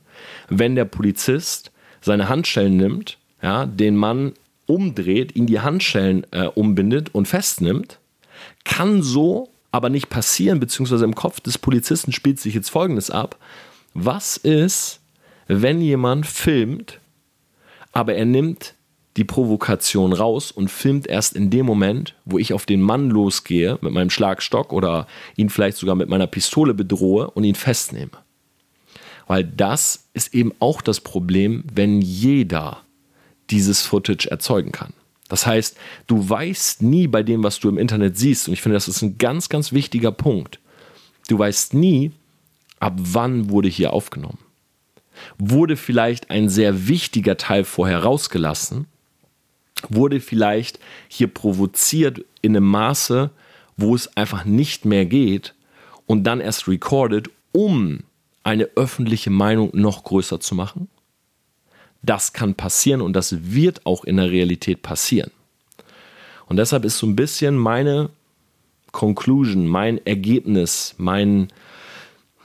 wenn 0.49 0.75
der 0.75 0.85
Polizist 0.85 1.71
seine 2.01 2.29
Handschellen 2.29 2.77
nimmt, 2.77 3.19
ja, 3.41 3.67
den 3.67 3.97
Mann 3.97 4.33
umdreht, 4.67 5.37
ihn 5.37 5.47
die 5.47 5.61
Handschellen 5.61 6.27
äh, 6.33 6.47
umbindet 6.47 7.15
und 7.15 7.27
festnimmt, 7.27 7.99
kann 8.65 9.03
so 9.03 9.49
aber 9.71 9.91
nicht 9.91 10.09
passieren, 10.09 10.61
beziehungsweise 10.61 11.05
im 11.05 11.15
Kopf 11.15 11.41
des 11.41 11.59
Polizisten 11.59 12.13
spielt 12.13 12.41
sich 12.41 12.55
jetzt 12.55 12.71
Folgendes 12.71 13.11
ab. 13.11 13.37
Was 13.95 14.37
ist, 14.37 15.01
wenn 15.47 15.81
jemand 15.81 16.27
filmt, 16.27 17.01
aber 17.93 18.15
er 18.15 18.25
nimmt 18.25 18.75
die 19.19 19.25
Provokation 19.25 20.13
raus 20.13 20.53
und 20.53 20.71
filmt 20.71 21.09
erst 21.09 21.35
in 21.35 21.51
dem 21.51 21.67
Moment, 21.67 22.15
wo 22.25 22.39
ich 22.39 22.53
auf 22.53 22.67
den 22.67 22.81
Mann 22.81 23.11
losgehe 23.11 23.77
mit 23.81 23.93
meinem 23.93 24.11
Schlagstock 24.11 24.73
oder 24.73 25.09
ihn 25.35 25.51
vielleicht 25.51 25.77
sogar 25.77 25.97
mit 25.97 26.09
meiner 26.09 26.29
Pistole 26.29 26.73
bedrohe 26.73 27.29
und 27.33 27.43
ihn 27.43 27.57
festnehme. 27.57 28.13
Weil 29.27 29.43
das 29.43 30.09
ist 30.15 30.35
eben 30.35 30.53
auch 30.61 30.81
das 30.81 31.01
Problem, 31.01 31.65
wenn 31.75 32.01
jeder 32.01 32.83
dieses 33.51 33.83
Footage 33.83 34.31
erzeugen 34.31 34.71
kann. 34.71 34.93
Das 35.29 35.47
heißt, 35.47 35.77
du 36.07 36.29
weißt 36.29 36.83
nie 36.83 37.09
bei 37.09 37.25
dem, 37.25 37.43
was 37.43 37.59
du 37.59 37.69
im 37.69 37.77
Internet 37.77 38.17
siehst, 38.17 38.47
und 38.47 38.55
ich 38.55 38.63
finde, 38.63 38.77
das 38.77 38.89
ist 38.89 39.03
ein 39.03 39.19
ganz, 39.19 39.49
ganz 39.49 39.73
wichtiger 39.73 40.13
Punkt. 40.13 40.61
Du 41.29 41.39
weißt 41.39 41.75
nie, 41.75 42.13
ab 42.79 42.95
wann 42.99 43.51
wurde 43.51 43.69
hier 43.69 43.93
aufgenommen. 43.93 44.39
Wurde 45.39 45.77
vielleicht 45.77 46.31
ein 46.31 46.49
sehr 46.49 46.87
wichtiger 46.87 47.37
Teil 47.37 47.65
vorher 47.65 48.05
rausgelassen? 48.05 48.87
Wurde 49.89 50.21
vielleicht 50.21 50.79
hier 51.09 51.29
provoziert 51.29 52.25
in 52.43 52.57
einem 52.57 52.67
Maße, 52.67 53.31
wo 53.77 53.95
es 53.95 54.17
einfach 54.17 54.45
nicht 54.45 54.85
mehr 54.85 55.07
geht 55.07 55.55
und 56.07 56.25
dann 56.25 56.41
erst 56.41 56.69
recorded, 56.69 57.31
um 57.53 58.01
eine 58.43 58.65
öffentliche 58.77 59.31
Meinung 59.31 59.71
noch 59.73 60.05
größer 60.05 60.41
zu 60.41 60.55
machen? 60.55 60.89
Das 62.03 62.33
kann 62.33 62.55
passieren 62.55 63.01
und 63.01 63.15
das 63.15 63.53
wird 63.53 63.85
auch 63.87 64.05
in 64.05 64.17
der 64.17 64.31
Realität 64.31 64.83
passieren. 64.83 65.31
Und 66.47 66.57
deshalb 66.57 66.85
ist 66.85 66.99
so 66.99 67.07
ein 67.07 67.17
bisschen 67.17 67.57
meine 67.57 68.11
Conclusion, 68.93 69.67
mein 69.67 70.05
Ergebnis, 70.07 70.95
mein 70.97 71.49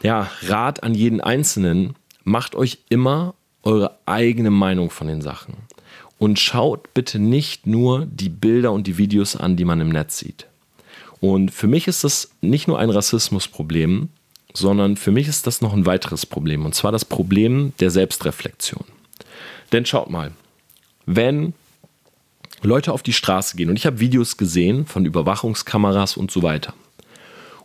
ja, 0.02 0.30
Rat 0.44 0.84
an 0.84 0.94
jeden 0.94 1.22
Einzelnen, 1.22 1.96
macht 2.24 2.56
euch 2.56 2.80
immer 2.90 3.36
eure 3.64 3.98
eigene 4.06 4.52
Meinung 4.52 4.90
von 4.90 5.08
den 5.08 5.22
Sachen. 5.22 5.56
Und 6.20 6.40
schaut 6.40 6.94
bitte 6.94 7.20
nicht 7.20 7.68
nur 7.68 8.06
die 8.06 8.30
Bilder 8.30 8.72
und 8.72 8.88
die 8.88 8.98
Videos 8.98 9.36
an, 9.36 9.58
die 9.58 9.66
man 9.66 9.82
im 9.82 9.90
Netz 9.90 10.20
sieht. 10.20 10.48
Und 11.20 11.52
für 11.52 11.68
mich 11.68 11.88
ist 11.88 12.04
das 12.04 12.32
nicht 12.42 12.68
nur 12.68 12.80
ein 12.80 12.90
Rassismusproblem, 12.90 14.10
sondern 14.54 14.98
für 14.98 15.12
mich 15.12 15.28
ist 15.28 15.48
das 15.48 15.62
noch 15.62 15.74
ein 15.74 15.86
weiteres 15.86 16.26
Problem. 16.26 16.66
Und 16.66 16.76
zwar 16.76 16.92
das 16.92 17.06
Problem 17.06 17.74
der 17.80 17.90
Selbstreflexion. 17.90 18.86
Denn 19.72 19.86
schaut 19.86 20.10
mal, 20.10 20.32
wenn 21.06 21.54
Leute 22.62 22.94
auf 22.94 23.04
die 23.04 23.14
Straße 23.14 23.58
gehen 23.58 23.70
und 23.70 23.76
ich 23.76 23.86
habe 23.86 24.00
Videos 24.00 24.38
gesehen 24.38 24.86
von 24.86 25.06
Überwachungskameras 25.06 26.16
und 26.16 26.32
so 26.32 26.44
weiter 26.44 26.74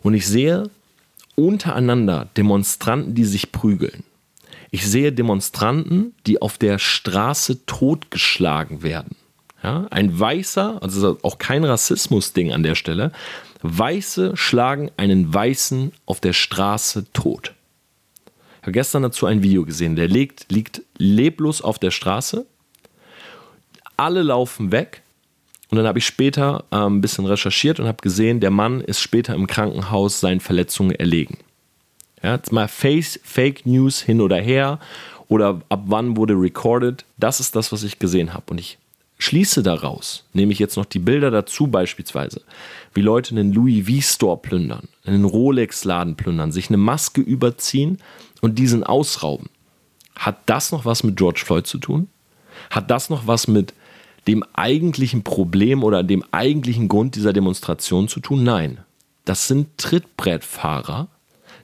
und 0.01 0.13
ich 0.13 0.27
sehe 0.27 0.69
untereinander 1.35 2.27
Demonstranten, 2.35 3.15
die 3.15 3.23
sich 3.23 3.51
prügeln. 3.51 4.03
Ich 4.71 4.87
sehe 4.87 5.11
Demonstranten, 5.11 6.13
die 6.27 6.41
auf 6.41 6.57
der 6.57 6.79
Straße 6.79 7.65
totgeschlagen 7.65 8.83
werden. 8.83 9.15
Ja, 9.63 9.87
ein 9.89 10.17
Weißer, 10.17 10.81
also 10.81 11.17
auch 11.21 11.37
kein 11.37 11.65
Rassismus-Ding 11.65 12.53
an 12.53 12.63
der 12.63 12.75
Stelle, 12.75 13.11
Weiße 13.61 14.37
schlagen 14.37 14.89
einen 14.95 15.33
Weißen 15.33 15.91
auf 16.05 16.21
der 16.21 16.33
Straße 16.33 17.11
tot. 17.11 17.53
Ich 18.61 18.63
habe 18.63 18.71
gestern 18.71 19.03
dazu 19.03 19.25
ein 19.25 19.43
Video 19.43 19.65
gesehen, 19.65 19.95
der 19.95 20.07
liegt, 20.07 20.51
liegt 20.51 20.81
leblos 20.97 21.61
auf 21.61 21.79
der 21.79 21.91
Straße. 21.91 22.45
Alle 23.97 24.21
laufen 24.21 24.71
weg. 24.71 25.01
Und 25.69 25.77
dann 25.77 25.87
habe 25.87 25.99
ich 25.99 26.05
später 26.05 26.63
äh, 26.71 26.77
ein 26.77 27.01
bisschen 27.01 27.25
recherchiert 27.25 27.79
und 27.79 27.87
habe 27.87 28.01
gesehen, 28.01 28.39
der 28.39 28.49
Mann 28.49 28.81
ist 28.81 29.01
später 29.01 29.35
im 29.35 29.45
Krankenhaus 29.45 30.19
seinen 30.19 30.39
Verletzungen 30.39 30.91
erlegen. 30.91 31.37
Ja, 32.21 32.35
jetzt 32.35 32.51
mal 32.51 32.67
Face, 32.67 33.19
Fake 33.23 33.65
News 33.65 34.01
hin 34.01 34.21
oder 34.21 34.37
her 34.37 34.79
oder 35.27 35.61
ab 35.69 35.83
wann 35.85 36.17
wurde 36.17 36.33
recorded. 36.33 37.05
Das 37.17 37.39
ist 37.39 37.55
das, 37.55 37.71
was 37.71 37.83
ich 37.83 37.99
gesehen 37.99 38.33
habe. 38.33 38.45
Und 38.49 38.59
ich 38.59 38.77
schließe 39.19 39.63
daraus, 39.63 40.25
nehme 40.33 40.51
ich 40.51 40.59
jetzt 40.59 40.75
noch 40.75 40.85
die 40.85 40.99
Bilder 40.99 41.31
dazu 41.31 41.67
beispielsweise, 41.67 42.41
wie 42.93 43.01
Leute 43.01 43.31
einen 43.31 43.53
Louis 43.53 43.85
V 43.87 44.01
Store 44.01 44.37
plündern, 44.37 44.87
einen 45.05 45.25
Rolex 45.25 45.83
Laden 45.83 46.15
plündern, 46.15 46.51
sich 46.51 46.69
eine 46.69 46.77
Maske 46.77 47.21
überziehen 47.21 47.99
und 48.41 48.59
diesen 48.59 48.83
ausrauben. 48.83 49.49
Hat 50.15 50.37
das 50.47 50.71
noch 50.71 50.85
was 50.85 51.03
mit 51.03 51.15
George 51.15 51.41
Floyd 51.45 51.67
zu 51.67 51.77
tun? 51.77 52.07
Hat 52.69 52.91
das 52.91 53.09
noch 53.09 53.27
was 53.27 53.47
mit 53.47 53.73
dem 54.27 54.43
eigentlichen 54.53 55.23
Problem 55.23 55.83
oder 55.83 56.03
dem 56.03 56.23
eigentlichen 56.31 56.87
Grund 56.87 57.15
dieser 57.15 57.33
Demonstration 57.33 58.07
zu 58.07 58.19
tun? 58.19 58.43
Nein. 58.43 58.79
Das 59.25 59.47
sind 59.47 59.77
Trittbrettfahrer, 59.77 61.07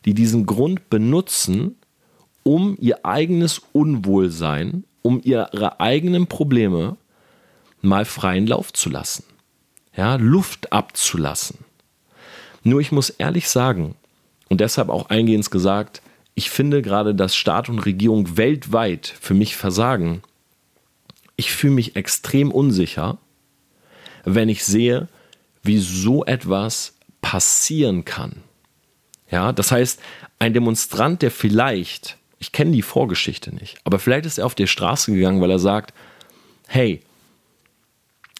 die 0.05 0.13
diesen 0.13 0.45
Grund 0.45 0.89
benutzen, 0.89 1.75
um 2.43 2.77
ihr 2.79 3.05
eigenes 3.05 3.62
Unwohlsein, 3.74 4.83
um 5.01 5.19
ihre 5.24 5.79
eigenen 5.79 6.27
Probleme 6.27 6.97
mal 7.81 8.05
freien 8.05 8.47
Lauf 8.47 8.71
zu 8.74 8.89
lassen. 8.89 9.24
Ja, 9.95 10.15
Luft 10.15 10.71
abzulassen. 10.71 11.59
Nur 12.63 12.81
ich 12.81 12.91
muss 12.91 13.09
ehrlich 13.09 13.50
sagen, 13.50 13.95
und 14.50 14.62
deshalb 14.62 14.89
auch 14.89 15.09
eingehend 15.09 15.50
gesagt, 15.50 16.01
ich 16.35 16.50
finde 16.50 16.81
gerade, 16.81 17.15
dass 17.15 17.35
Staat 17.35 17.69
und 17.69 17.79
Regierung 17.79 18.38
weltweit 18.38 19.07
für 19.07 19.33
mich 19.33 19.55
versagen. 19.55 20.21
Ich 21.38 21.51
fühle 21.51 21.74
mich 21.74 21.95
extrem 21.95 22.51
unsicher, 22.51 23.17
wenn 24.25 24.50
ich 24.50 24.65
sehe, 24.65 25.07
wie 25.63 25.79
so 25.79 26.25
etwas 26.25 26.95
passieren 27.21 28.05
kann. 28.05 28.43
Ja, 29.29 29.51
das 29.51 29.72
heißt, 29.72 30.00
ein 30.39 30.53
Demonstrant, 30.53 31.22
der 31.22 31.32
vielleicht, 31.32 32.17
ich 32.39 32.51
kenne 32.51 32.72
die 32.72 32.82
Vorgeschichte 32.82 33.53
nicht, 33.53 33.77
aber 33.84 34.00
vielleicht 34.00 34.25
ist 34.25 34.38
er 34.38 34.46
auf 34.46 34.55
die 34.55 34.67
Straße 34.67 35.13
gegangen, 35.13 35.41
weil 35.41 35.51
er 35.51 35.60
sagt, 35.60 35.94
hey, 36.67 37.01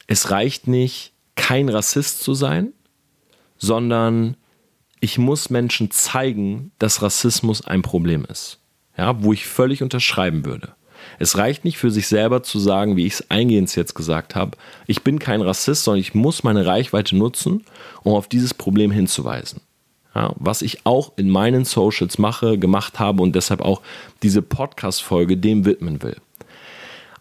es 0.08 0.32
reicht 0.32 0.68
nicht, 0.68 1.12
kein 1.36 1.70
Rassist 1.70 2.22
zu 2.22 2.34
sein, 2.34 2.74
sondern 3.58 4.38
ich 5.00 5.18
muss 5.18 5.50
Menschen 5.50 5.92
zeigen, 5.92 6.72
dass 6.80 7.02
Rassismus 7.02 7.66
ein 7.66 7.82
Problem 7.82 8.26
ist. 8.26 8.60
Ja, 8.98 9.22
wo 9.24 9.34
ich 9.34 9.46
völlig 9.46 9.84
unterschreiben 9.84 10.46
würde. 10.46 10.74
Es 11.20 11.38
reicht 11.38 11.66
nicht 11.66 11.78
für 11.78 11.92
sich 11.92 12.08
selber 12.08 12.44
zu 12.44 12.60
sagen, 12.60 12.96
wie 12.96 13.06
ich 13.06 13.14
es 13.14 13.30
eingehend 13.30 13.76
jetzt 13.76 13.94
gesagt 13.94 14.36
habe, 14.36 14.58
ich 14.88 15.04
bin 15.04 15.20
kein 15.20 15.42
Rassist, 15.42 15.84
sondern 15.84 16.00
ich 16.00 16.16
muss 16.16 16.44
meine 16.44 16.66
Reichweite 16.66 17.16
nutzen, 17.16 17.66
um 18.04 18.14
auf 18.14 18.28
dieses 18.28 18.54
Problem 18.54 18.92
hinzuweisen. 18.92 19.62
Ja, 20.16 20.34
was 20.38 20.62
ich 20.62 20.86
auch 20.86 21.12
in 21.18 21.30
meinen 21.30 21.66
Socials 21.66 22.18
mache, 22.18 22.58
gemacht 22.58 23.00
habe 23.00 23.22
und 23.22 23.36
deshalb 23.36 23.62
auch 23.62 23.82
diese 24.24 24.42
Podcast-Folge 24.42 25.36
dem 25.36 25.66
widmen 25.66 26.02
will. 26.02 26.16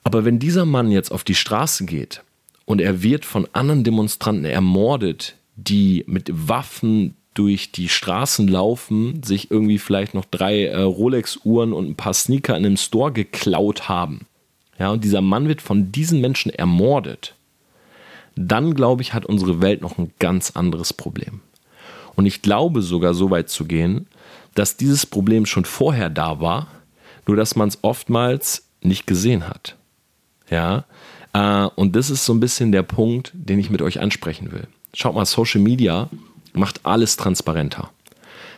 Aber 0.04 0.24
wenn 0.24 0.38
dieser 0.38 0.64
Mann 0.64 0.92
jetzt 0.92 1.10
auf 1.10 1.24
die 1.24 1.34
Straße 1.34 1.86
geht 1.86 2.22
und 2.66 2.80
er 2.80 3.02
wird 3.02 3.24
von 3.24 3.48
anderen 3.52 3.82
Demonstranten 3.82 4.44
ermordet, 4.44 5.34
die 5.56 6.04
mit 6.06 6.30
Waffen 6.48 7.16
durch 7.34 7.72
die 7.72 7.88
Straßen 7.88 8.46
laufen, 8.46 9.22
sich 9.24 9.50
irgendwie 9.50 9.78
vielleicht 9.78 10.14
noch 10.14 10.24
drei 10.24 10.66
äh, 10.66 10.80
Rolex-Uhren 10.80 11.72
und 11.72 11.88
ein 11.88 11.96
paar 11.96 12.14
Sneaker 12.14 12.56
in 12.56 12.64
einem 12.64 12.76
Store 12.76 13.10
geklaut 13.10 13.88
haben. 13.88 14.26
Ja, 14.78 14.90
und 14.90 15.02
dieser 15.02 15.20
Mann 15.20 15.48
wird 15.48 15.62
von 15.62 15.90
diesen 15.90 16.20
Menschen 16.20 16.52
ermordet. 16.52 17.34
Dann, 18.36 18.74
glaube 18.74 19.02
ich, 19.02 19.14
hat 19.14 19.26
unsere 19.26 19.60
Welt 19.60 19.82
noch 19.82 19.98
ein 19.98 20.12
ganz 20.18 20.52
anderes 20.52 20.92
Problem. 20.92 21.40
Und 22.16 22.26
ich 22.26 22.42
glaube 22.42 22.83
sogar 22.83 23.14
so 23.14 23.30
weit 23.30 23.49
zu 23.49 23.64
gehen, 23.64 24.06
dass 24.54 24.76
dieses 24.76 25.06
Problem 25.06 25.47
schon 25.47 25.64
vorher 25.64 26.11
da 26.11 26.40
war, 26.40 26.68
nur 27.26 27.37
dass 27.37 27.56
man 27.56 27.68
es 27.68 27.78
oftmals 27.83 28.66
nicht 28.80 29.06
gesehen 29.06 29.49
hat. 29.49 29.76
Ja, 30.50 30.85
äh, 31.33 31.66
und 31.75 31.97
das 31.97 32.11
ist 32.11 32.25
so 32.25 32.33
ein 32.33 32.40
bisschen 32.40 32.73
der 32.73 32.83
Punkt, 32.83 33.33
den 33.35 33.59
ich 33.59 33.71
mit 33.71 33.83
euch 33.83 34.00
ansprechen 34.00 34.52
will. 34.52 34.66
Schaut 34.92 35.14
mal, 35.14 35.25
Social 35.25 35.61
Media 35.61 36.09
macht 36.52 36.85
alles 36.85 37.16
transparenter. 37.16 37.90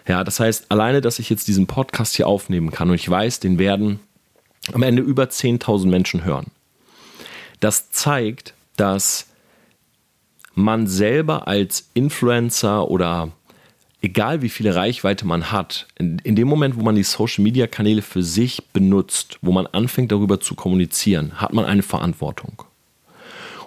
Ja, 0.07 0.23
das 0.23 0.39
heißt, 0.39 0.71
alleine, 0.71 1.01
dass 1.01 1.19
ich 1.19 1.31
jetzt 1.31 1.49
diesen 1.49 1.67
Podcast 1.67 2.15
hier 2.15 2.29
aufnehmen 2.29 2.71
kann 2.71 2.91
und 2.91 2.95
ich 2.95 3.09
weiß, 3.09 3.41
den 3.41 3.59
werden 3.59 3.99
am 4.73 4.83
Ende 4.83 5.03
über 5.03 5.25
10.000 5.25 5.87
Menschen 5.87 6.25
hören. 6.25 6.47
Das 7.61 7.91
zeigt, 7.91 8.55
dass 8.77 9.27
man 10.55 10.87
selber 10.87 11.49
als 11.49 11.89
Influencer 11.95 12.91
oder 12.91 13.31
egal 14.07 14.41
wie 14.41 14.49
viele 14.49 14.75
Reichweite 14.75 15.27
man 15.27 15.51
hat, 15.51 15.87
in, 15.99 16.21
in, 16.21 16.37
dem 16.37 16.47
Moment, 16.47 16.77
wo 16.77 16.83
man 16.83 16.95
die 16.95 17.03
Social-Media-Kanäle 17.03 18.03
für 18.03 18.23
sich 18.23 18.63
benutzt, 18.73 19.39
wo 19.43 19.51
man 19.51 19.67
anfängt 19.67 20.13
darüber 20.13 20.41
zu 20.41 20.55
kommunizieren, 20.55 21.33
hat 21.41 21.53
man 21.53 21.65
eine 21.65 21.83
Verantwortung. 21.83 22.63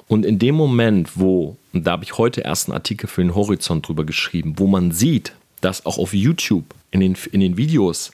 Und 0.07 0.25
in 0.25 0.39
dem 0.39 0.55
Moment, 0.55 1.11
wo, 1.15 1.57
und 1.73 1.85
da 1.85 1.91
habe 1.91 2.05
ich 2.05 2.17
heute 2.17 2.41
erst 2.41 2.67
einen 2.67 2.75
Artikel 2.75 3.07
für 3.07 3.21
den 3.21 3.35
Horizont 3.35 3.87
drüber 3.87 4.05
geschrieben, 4.05 4.55
wo 4.57 4.65
man 4.65 4.91
sieht, 4.91 5.33
dass 5.59 5.85
auch 5.85 5.97
auf 5.97 6.13
YouTube 6.13 6.73
in 6.91 7.01
den, 7.01 7.17
in 7.31 7.41
den 7.41 7.57
Videos 7.57 8.11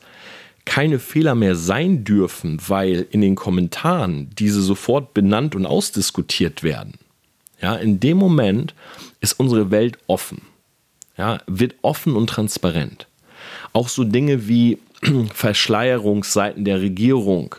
keine 0.65 0.97
Fehler 0.97 1.35
mehr 1.35 1.55
sein 1.55 2.03
dürfen, 2.03 2.59
weil 2.67 3.05
in 3.11 3.21
den 3.21 3.35
Kommentaren 3.35 4.31
diese 4.37 4.63
sofort 4.63 5.13
benannt 5.13 5.55
und 5.55 5.67
ausdiskutiert 5.67 6.63
werden. 6.63 6.95
Ja, 7.61 7.75
in 7.75 7.99
dem 7.99 8.17
Moment 8.17 8.73
ist 9.21 9.39
unsere 9.39 9.69
Welt 9.69 9.99
offen. 10.07 10.41
Ja, 11.17 11.39
wird 11.47 11.75
offen 11.81 12.15
und 12.15 12.27
transparent. 12.27 13.07
Auch 13.73 13.89
so 13.89 14.03
Dinge 14.03 14.47
wie 14.47 14.79
Verschleierungsseiten 15.33 16.65
der 16.65 16.81
Regierung 16.81 17.55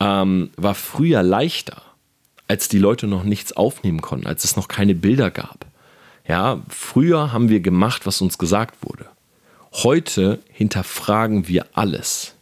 ähm, 0.00 0.50
war 0.56 0.74
früher 0.74 1.22
leichter 1.22 1.82
als 2.48 2.68
die 2.68 2.78
Leute 2.78 3.06
noch 3.06 3.24
nichts 3.24 3.52
aufnehmen 3.52 4.00
konnten, 4.00 4.26
als 4.26 4.44
es 4.44 4.56
noch 4.56 4.68
keine 4.68 4.94
Bilder 4.94 5.30
gab. 5.30 5.66
Ja, 6.28 6.60
früher 6.68 7.32
haben 7.32 7.48
wir 7.48 7.60
gemacht, 7.60 8.06
was 8.06 8.20
uns 8.20 8.38
gesagt 8.38 8.76
wurde. 8.82 9.06
Heute 9.72 10.40
hinterfragen 10.52 11.48
wir 11.48 11.66
alles. 11.72 12.34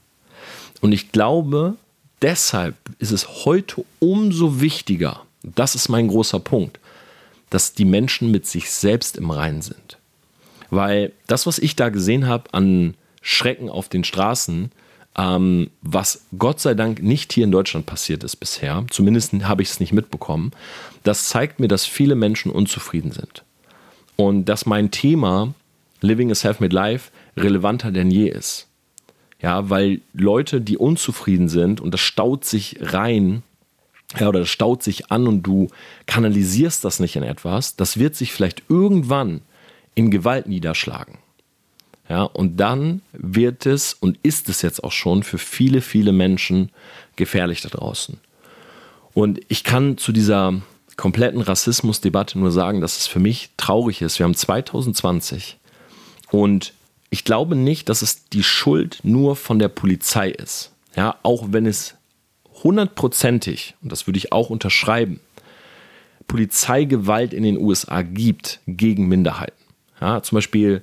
Und 0.80 0.92
ich 0.92 1.12
glaube, 1.12 1.74
deshalb 2.22 2.76
ist 2.98 3.10
es 3.10 3.44
heute 3.44 3.84
umso 3.98 4.60
wichtiger, 4.60 5.22
das 5.42 5.74
ist 5.74 5.88
mein 5.88 6.08
großer 6.08 6.40
Punkt, 6.40 6.78
dass 7.50 7.74
die 7.74 7.84
Menschen 7.84 8.30
mit 8.30 8.46
sich 8.46 8.70
selbst 8.70 9.16
im 9.16 9.30
Reinen 9.30 9.62
sind. 9.62 9.98
Weil 10.74 11.12
das, 11.26 11.46
was 11.46 11.58
ich 11.58 11.76
da 11.76 11.88
gesehen 11.88 12.26
habe 12.26 12.52
an 12.52 12.94
Schrecken 13.22 13.70
auf 13.70 13.88
den 13.88 14.02
Straßen, 14.02 14.72
ähm, 15.16 15.70
was 15.82 16.24
Gott 16.36 16.58
sei 16.58 16.74
Dank 16.74 17.02
nicht 17.02 17.32
hier 17.32 17.44
in 17.44 17.52
Deutschland 17.52 17.86
passiert 17.86 18.24
ist 18.24 18.36
bisher, 18.36 18.84
zumindest 18.90 19.32
habe 19.44 19.62
ich 19.62 19.70
es 19.70 19.80
nicht 19.80 19.92
mitbekommen, 19.92 20.50
das 21.04 21.28
zeigt 21.28 21.60
mir, 21.60 21.68
dass 21.68 21.86
viele 21.86 22.16
Menschen 22.16 22.50
unzufrieden 22.50 23.12
sind. 23.12 23.44
Und 24.16 24.46
dass 24.46 24.66
mein 24.66 24.90
Thema 24.90 25.54
Living 26.00 26.30
a 26.30 26.34
Self-Made 26.34 26.74
Life 26.74 27.10
relevanter 27.36 27.92
denn 27.92 28.10
je 28.10 28.28
ist. 28.28 28.66
Ja, 29.40 29.70
weil 29.70 30.00
Leute, 30.12 30.60
die 30.60 30.76
unzufrieden 30.76 31.48
sind 31.48 31.80
und 31.80 31.92
das 31.92 32.00
staut 32.00 32.44
sich 32.44 32.78
rein, 32.80 33.42
ja, 34.18 34.28
oder 34.28 34.40
das 34.40 34.48
staut 34.48 34.82
sich 34.82 35.10
an 35.12 35.26
und 35.28 35.42
du 35.42 35.68
kanalisierst 36.06 36.84
das 36.84 36.98
nicht 36.98 37.14
in 37.16 37.22
etwas, 37.22 37.76
das 37.76 37.98
wird 37.98 38.16
sich 38.16 38.32
vielleicht 38.32 38.62
irgendwann 38.68 39.40
in 39.94 40.10
Gewalt 40.10 40.46
niederschlagen. 40.46 41.18
Ja, 42.08 42.22
und 42.24 42.58
dann 42.58 43.00
wird 43.12 43.64
es 43.64 43.94
und 43.94 44.18
ist 44.22 44.48
es 44.48 44.60
jetzt 44.62 44.84
auch 44.84 44.92
schon 44.92 45.22
für 45.22 45.38
viele, 45.38 45.80
viele 45.80 46.12
Menschen 46.12 46.70
gefährlich 47.16 47.62
da 47.62 47.70
draußen. 47.70 48.18
Und 49.14 49.40
ich 49.48 49.64
kann 49.64 49.96
zu 49.96 50.12
dieser 50.12 50.60
kompletten 50.96 51.40
Rassismusdebatte 51.40 52.38
nur 52.38 52.50
sagen, 52.50 52.80
dass 52.80 52.98
es 52.98 53.06
für 53.06 53.20
mich 53.20 53.50
traurig 53.56 54.02
ist. 54.02 54.18
Wir 54.18 54.24
haben 54.24 54.34
2020 54.34 55.56
und 56.30 56.74
ich 57.10 57.24
glaube 57.24 57.56
nicht, 57.56 57.88
dass 57.88 58.02
es 58.02 58.28
die 58.28 58.42
Schuld 58.42 58.98
nur 59.02 59.36
von 59.36 59.58
der 59.58 59.68
Polizei 59.68 60.30
ist. 60.30 60.72
Ja, 60.96 61.16
auch 61.22 61.46
wenn 61.50 61.66
es 61.66 61.94
hundertprozentig, 62.62 63.74
und 63.82 63.90
das 63.90 64.06
würde 64.06 64.18
ich 64.18 64.32
auch 64.32 64.50
unterschreiben, 64.50 65.20
Polizeigewalt 66.26 67.32
in 67.32 67.42
den 67.42 67.58
USA 67.58 68.02
gibt 68.02 68.60
gegen 68.66 69.06
Minderheiten. 69.08 69.63
Ja, 70.04 70.22
zum 70.22 70.36
Beispiel 70.36 70.82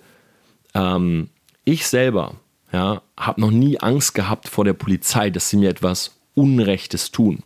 ähm, 0.74 1.30
ich 1.64 1.86
selber 1.86 2.38
ja, 2.74 3.04
habe 3.16 3.40
noch 3.40 3.52
nie 3.52 3.80
Angst 3.80 4.16
gehabt 4.16 4.50
vor 4.50 4.66
der 4.66 4.74
Polizei, 4.74 5.30
dass 5.30 5.48
sie 5.48 5.58
mir 5.58 5.70
etwas 5.70 6.16
Unrechtes 6.34 7.12
tun. 7.12 7.44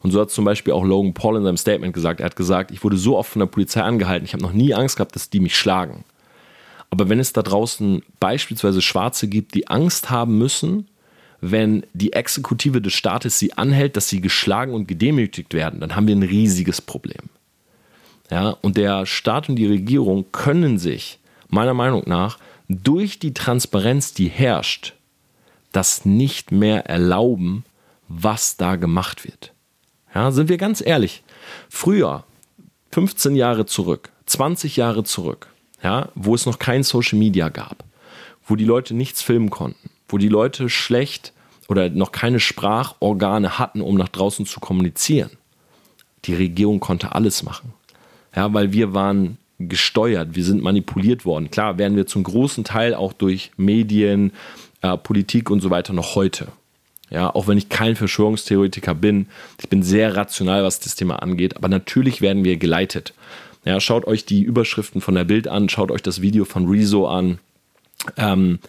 Und 0.00 0.12
so 0.12 0.20
hat 0.20 0.30
zum 0.30 0.44
Beispiel 0.44 0.74
auch 0.74 0.84
Logan 0.84 1.14
Paul 1.14 1.38
in 1.38 1.42
seinem 1.42 1.56
Statement 1.56 1.92
gesagt. 1.92 2.20
Er 2.20 2.26
hat 2.26 2.36
gesagt, 2.36 2.70
ich 2.70 2.84
wurde 2.84 2.96
so 2.96 3.18
oft 3.18 3.32
von 3.32 3.40
der 3.40 3.46
Polizei 3.46 3.82
angehalten, 3.82 4.24
ich 4.24 4.32
habe 4.32 4.44
noch 4.44 4.52
nie 4.52 4.74
Angst 4.74 4.96
gehabt, 4.96 5.16
dass 5.16 5.28
die 5.28 5.40
mich 5.40 5.56
schlagen. 5.56 6.04
Aber 6.90 7.08
wenn 7.08 7.18
es 7.18 7.32
da 7.32 7.42
draußen 7.42 8.02
beispielsweise 8.20 8.80
Schwarze 8.80 9.26
gibt, 9.26 9.54
die 9.54 9.66
Angst 9.66 10.10
haben 10.10 10.38
müssen, 10.38 10.86
wenn 11.40 11.84
die 11.94 12.12
Exekutive 12.12 12.80
des 12.80 12.92
Staates 12.92 13.40
sie 13.40 13.54
anhält, 13.54 13.96
dass 13.96 14.08
sie 14.08 14.20
geschlagen 14.20 14.72
und 14.72 14.86
gedemütigt 14.86 15.52
werden, 15.52 15.80
dann 15.80 15.96
haben 15.96 16.06
wir 16.06 16.14
ein 16.14 16.22
riesiges 16.22 16.80
Problem. 16.80 17.28
Ja, 18.30 18.50
und 18.62 18.76
der 18.76 19.06
Staat 19.06 19.48
und 19.48 19.56
die 19.56 19.66
Regierung 19.66 20.26
können 20.32 20.78
sich 20.78 21.18
meiner 21.48 21.74
Meinung 21.74 22.02
nach 22.06 22.38
durch 22.68 23.18
die 23.18 23.32
Transparenz, 23.32 24.12
die 24.12 24.28
herrscht, 24.28 24.94
das 25.72 26.04
nicht 26.04 26.52
mehr 26.52 26.86
erlauben, 26.86 27.64
was 28.08 28.56
da 28.56 28.76
gemacht 28.76 29.24
wird. 29.24 29.52
Ja, 30.14 30.30
sind 30.30 30.48
wir 30.48 30.58
ganz 30.58 30.82
ehrlich. 30.84 31.22
Früher, 31.68 32.24
15 32.92 33.36
Jahre 33.36 33.66
zurück, 33.66 34.10
20 34.26 34.76
Jahre 34.76 35.04
zurück, 35.04 35.48
ja, 35.82 36.08
wo 36.14 36.34
es 36.34 36.46
noch 36.46 36.58
kein 36.58 36.82
Social 36.82 37.18
Media 37.18 37.48
gab, 37.48 37.84
wo 38.46 38.56
die 38.56 38.64
Leute 38.64 38.94
nichts 38.94 39.22
filmen 39.22 39.50
konnten, 39.50 39.90
wo 40.08 40.18
die 40.18 40.28
Leute 40.28 40.68
schlecht 40.68 41.32
oder 41.68 41.88
noch 41.90 42.12
keine 42.12 42.40
Sprachorgane 42.40 43.58
hatten, 43.58 43.80
um 43.80 43.96
nach 43.96 44.08
draußen 44.08 44.46
zu 44.46 44.60
kommunizieren. 44.60 45.30
Die 46.24 46.34
Regierung 46.34 46.80
konnte 46.80 47.12
alles 47.14 47.42
machen. 47.42 47.72
Ja, 48.34 48.52
weil 48.52 48.72
wir 48.72 48.94
waren 48.94 49.38
gesteuert, 49.58 50.34
wir 50.34 50.44
sind 50.44 50.62
manipuliert 50.62 51.24
worden. 51.24 51.50
Klar, 51.50 51.78
werden 51.78 51.96
wir 51.96 52.06
zum 52.06 52.22
großen 52.22 52.64
Teil 52.64 52.94
auch 52.94 53.12
durch 53.12 53.50
Medien, 53.56 54.32
äh, 54.82 54.96
Politik 54.96 55.50
und 55.50 55.60
so 55.60 55.70
weiter 55.70 55.92
noch 55.92 56.14
heute. 56.14 56.48
Ja, 57.10 57.34
auch 57.34 57.48
wenn 57.48 57.58
ich 57.58 57.68
kein 57.68 57.96
Verschwörungstheoretiker 57.96 58.94
bin, 58.94 59.26
ich 59.60 59.68
bin 59.68 59.82
sehr 59.82 60.14
rational, 60.14 60.62
was 60.62 60.78
das 60.78 60.94
Thema 60.94 61.22
angeht, 61.22 61.56
aber 61.56 61.68
natürlich 61.68 62.20
werden 62.20 62.44
wir 62.44 62.56
geleitet. 62.56 63.14
Ja, 63.64 63.80
schaut 63.80 64.06
euch 64.06 64.24
die 64.24 64.42
Überschriften 64.42 65.00
von 65.00 65.14
der 65.14 65.24
Bild 65.24 65.48
an, 65.48 65.68
schaut 65.68 65.90
euch 65.90 66.02
das 66.02 66.20
Video 66.20 66.44
von 66.44 66.68
Rezo 66.68 67.06
an. 67.06 67.38
Ähm, 68.16 68.60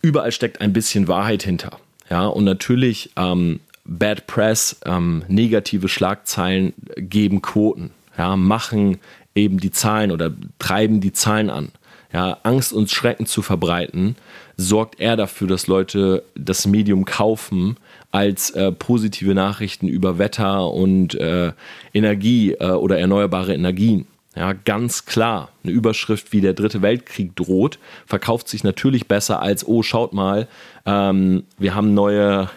überall 0.00 0.32
steckt 0.32 0.60
ein 0.60 0.72
bisschen 0.72 1.08
Wahrheit 1.08 1.42
hinter. 1.42 1.78
Ja, 2.10 2.26
und 2.26 2.44
natürlich 2.44 3.10
ähm, 3.16 3.60
Bad 3.84 4.26
Press, 4.26 4.80
ähm, 4.84 5.22
negative 5.28 5.88
Schlagzeilen 5.88 6.72
geben 6.96 7.42
Quoten, 7.42 7.90
ja, 8.16 8.36
machen 8.36 8.98
eben 9.34 9.58
die 9.58 9.70
Zahlen 9.70 10.10
oder 10.10 10.32
treiben 10.58 11.00
die 11.00 11.12
Zahlen 11.12 11.50
an. 11.50 11.72
Ja, 12.12 12.38
Angst 12.42 12.74
und 12.74 12.90
Schrecken 12.90 13.24
zu 13.24 13.40
verbreiten, 13.40 14.16
sorgt 14.58 15.00
er 15.00 15.16
dafür, 15.16 15.48
dass 15.48 15.66
Leute 15.66 16.22
das 16.34 16.66
Medium 16.66 17.06
kaufen 17.06 17.78
als 18.10 18.50
äh, 18.50 18.70
positive 18.70 19.34
Nachrichten 19.34 19.88
über 19.88 20.18
Wetter 20.18 20.70
und 20.70 21.14
äh, 21.14 21.52
Energie 21.94 22.52
äh, 22.52 22.72
oder 22.72 22.98
erneuerbare 22.98 23.54
Energien. 23.54 24.06
Ja, 24.36 24.52
ganz 24.52 25.04
klar. 25.04 25.50
Eine 25.62 25.72
Überschrift 25.72 26.32
wie 26.32 26.40
der 26.40 26.54
Dritte 26.54 26.82
Weltkrieg 26.82 27.36
droht, 27.36 27.78
verkauft 28.06 28.48
sich 28.48 28.64
natürlich 28.64 29.06
besser 29.06 29.40
als, 29.40 29.66
oh, 29.66 29.82
schaut 29.82 30.12
mal, 30.12 30.48
ähm, 30.86 31.44
wir 31.58 31.74
haben 31.74 31.94
neue 31.94 32.50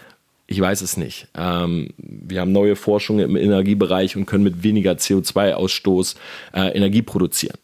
ich 0.46 0.60
weiß 0.60 0.80
es 0.80 0.96
nicht. 0.96 1.28
Ähm, 1.34 1.88
wir 1.98 2.40
haben 2.40 2.52
neue 2.52 2.76
Forschung 2.76 3.18
im 3.18 3.36
Energiebereich 3.36 4.16
und 4.16 4.26
können 4.26 4.44
mit 4.44 4.62
weniger 4.62 4.92
CO2-Ausstoß 4.92 6.16
äh, 6.54 6.68
Energie 6.76 7.02
produzieren. 7.02 7.58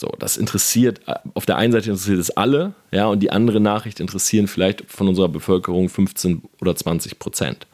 So, 0.00 0.12
das 0.18 0.36
interessiert, 0.36 1.00
äh, 1.06 1.14
auf 1.34 1.46
der 1.46 1.56
einen 1.56 1.72
Seite 1.72 1.90
interessiert 1.90 2.20
es 2.20 2.30
alle, 2.30 2.74
ja, 2.92 3.06
und 3.06 3.20
die 3.20 3.32
andere 3.32 3.60
Nachricht 3.60 3.98
interessieren 3.98 4.46
vielleicht 4.46 4.84
von 4.88 5.08
unserer 5.08 5.28
Bevölkerung 5.28 5.88
15 5.88 6.42
oder 6.60 6.76
20 6.76 7.18
Prozent. 7.18 7.66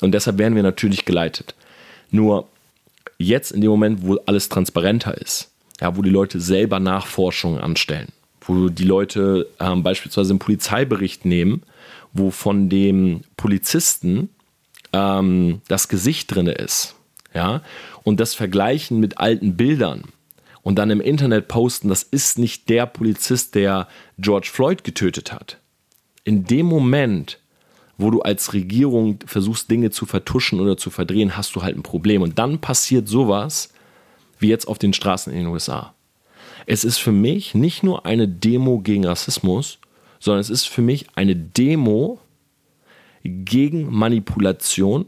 Und 0.00 0.12
deshalb 0.12 0.38
werden 0.38 0.56
wir 0.56 0.62
natürlich 0.62 1.04
geleitet. 1.04 1.54
Nur 2.10 2.48
jetzt 3.18 3.52
in 3.52 3.60
dem 3.60 3.70
Moment, 3.70 4.02
wo 4.02 4.16
alles 4.26 4.48
transparenter 4.48 5.18
ist, 5.18 5.50
ja, 5.80 5.96
wo 5.96 6.02
die 6.02 6.10
Leute 6.10 6.40
selber 6.40 6.80
Nachforschungen 6.80 7.60
anstellen, 7.60 8.08
wo 8.40 8.70
die 8.70 8.84
Leute 8.84 9.46
ähm, 9.60 9.82
beispielsweise 9.82 10.30
einen 10.30 10.38
Polizeibericht 10.38 11.26
nehmen, 11.26 11.62
wo 12.18 12.30
von 12.30 12.68
dem 12.68 13.22
Polizisten 13.36 14.28
ähm, 14.92 15.62
das 15.68 15.88
Gesicht 15.88 16.34
drin 16.34 16.46
ist, 16.46 16.96
ja, 17.34 17.62
und 18.04 18.20
das 18.20 18.34
vergleichen 18.34 19.00
mit 19.00 19.18
alten 19.18 19.56
Bildern 19.56 20.04
und 20.62 20.76
dann 20.76 20.90
im 20.90 21.00
Internet 21.00 21.48
posten, 21.48 21.88
das 21.88 22.02
ist 22.02 22.38
nicht 22.38 22.68
der 22.68 22.86
Polizist, 22.86 23.54
der 23.54 23.88
George 24.18 24.50
Floyd 24.52 24.84
getötet 24.84 25.32
hat. 25.32 25.58
In 26.24 26.44
dem 26.44 26.66
Moment, 26.66 27.38
wo 27.96 28.10
du 28.10 28.20
als 28.20 28.52
Regierung 28.52 29.18
versuchst, 29.24 29.70
Dinge 29.70 29.90
zu 29.90 30.04
vertuschen 30.04 30.60
oder 30.60 30.76
zu 30.76 30.90
verdrehen, 30.90 31.36
hast 31.36 31.56
du 31.56 31.62
halt 31.62 31.76
ein 31.76 31.82
Problem. 31.82 32.22
Und 32.22 32.38
dann 32.38 32.60
passiert 32.60 33.08
sowas 33.08 33.72
wie 34.38 34.48
jetzt 34.48 34.68
auf 34.68 34.78
den 34.78 34.92
Straßen 34.92 35.32
in 35.32 35.38
den 35.38 35.48
USA. 35.48 35.94
Es 36.66 36.84
ist 36.84 36.98
für 36.98 37.12
mich 37.12 37.54
nicht 37.54 37.82
nur 37.82 38.04
eine 38.04 38.28
Demo 38.28 38.80
gegen 38.80 39.06
Rassismus, 39.06 39.78
sondern 40.20 40.40
es 40.40 40.50
ist 40.50 40.68
für 40.68 40.82
mich 40.82 41.06
eine 41.14 41.36
Demo 41.36 42.18
gegen 43.22 43.92
Manipulation 43.92 45.06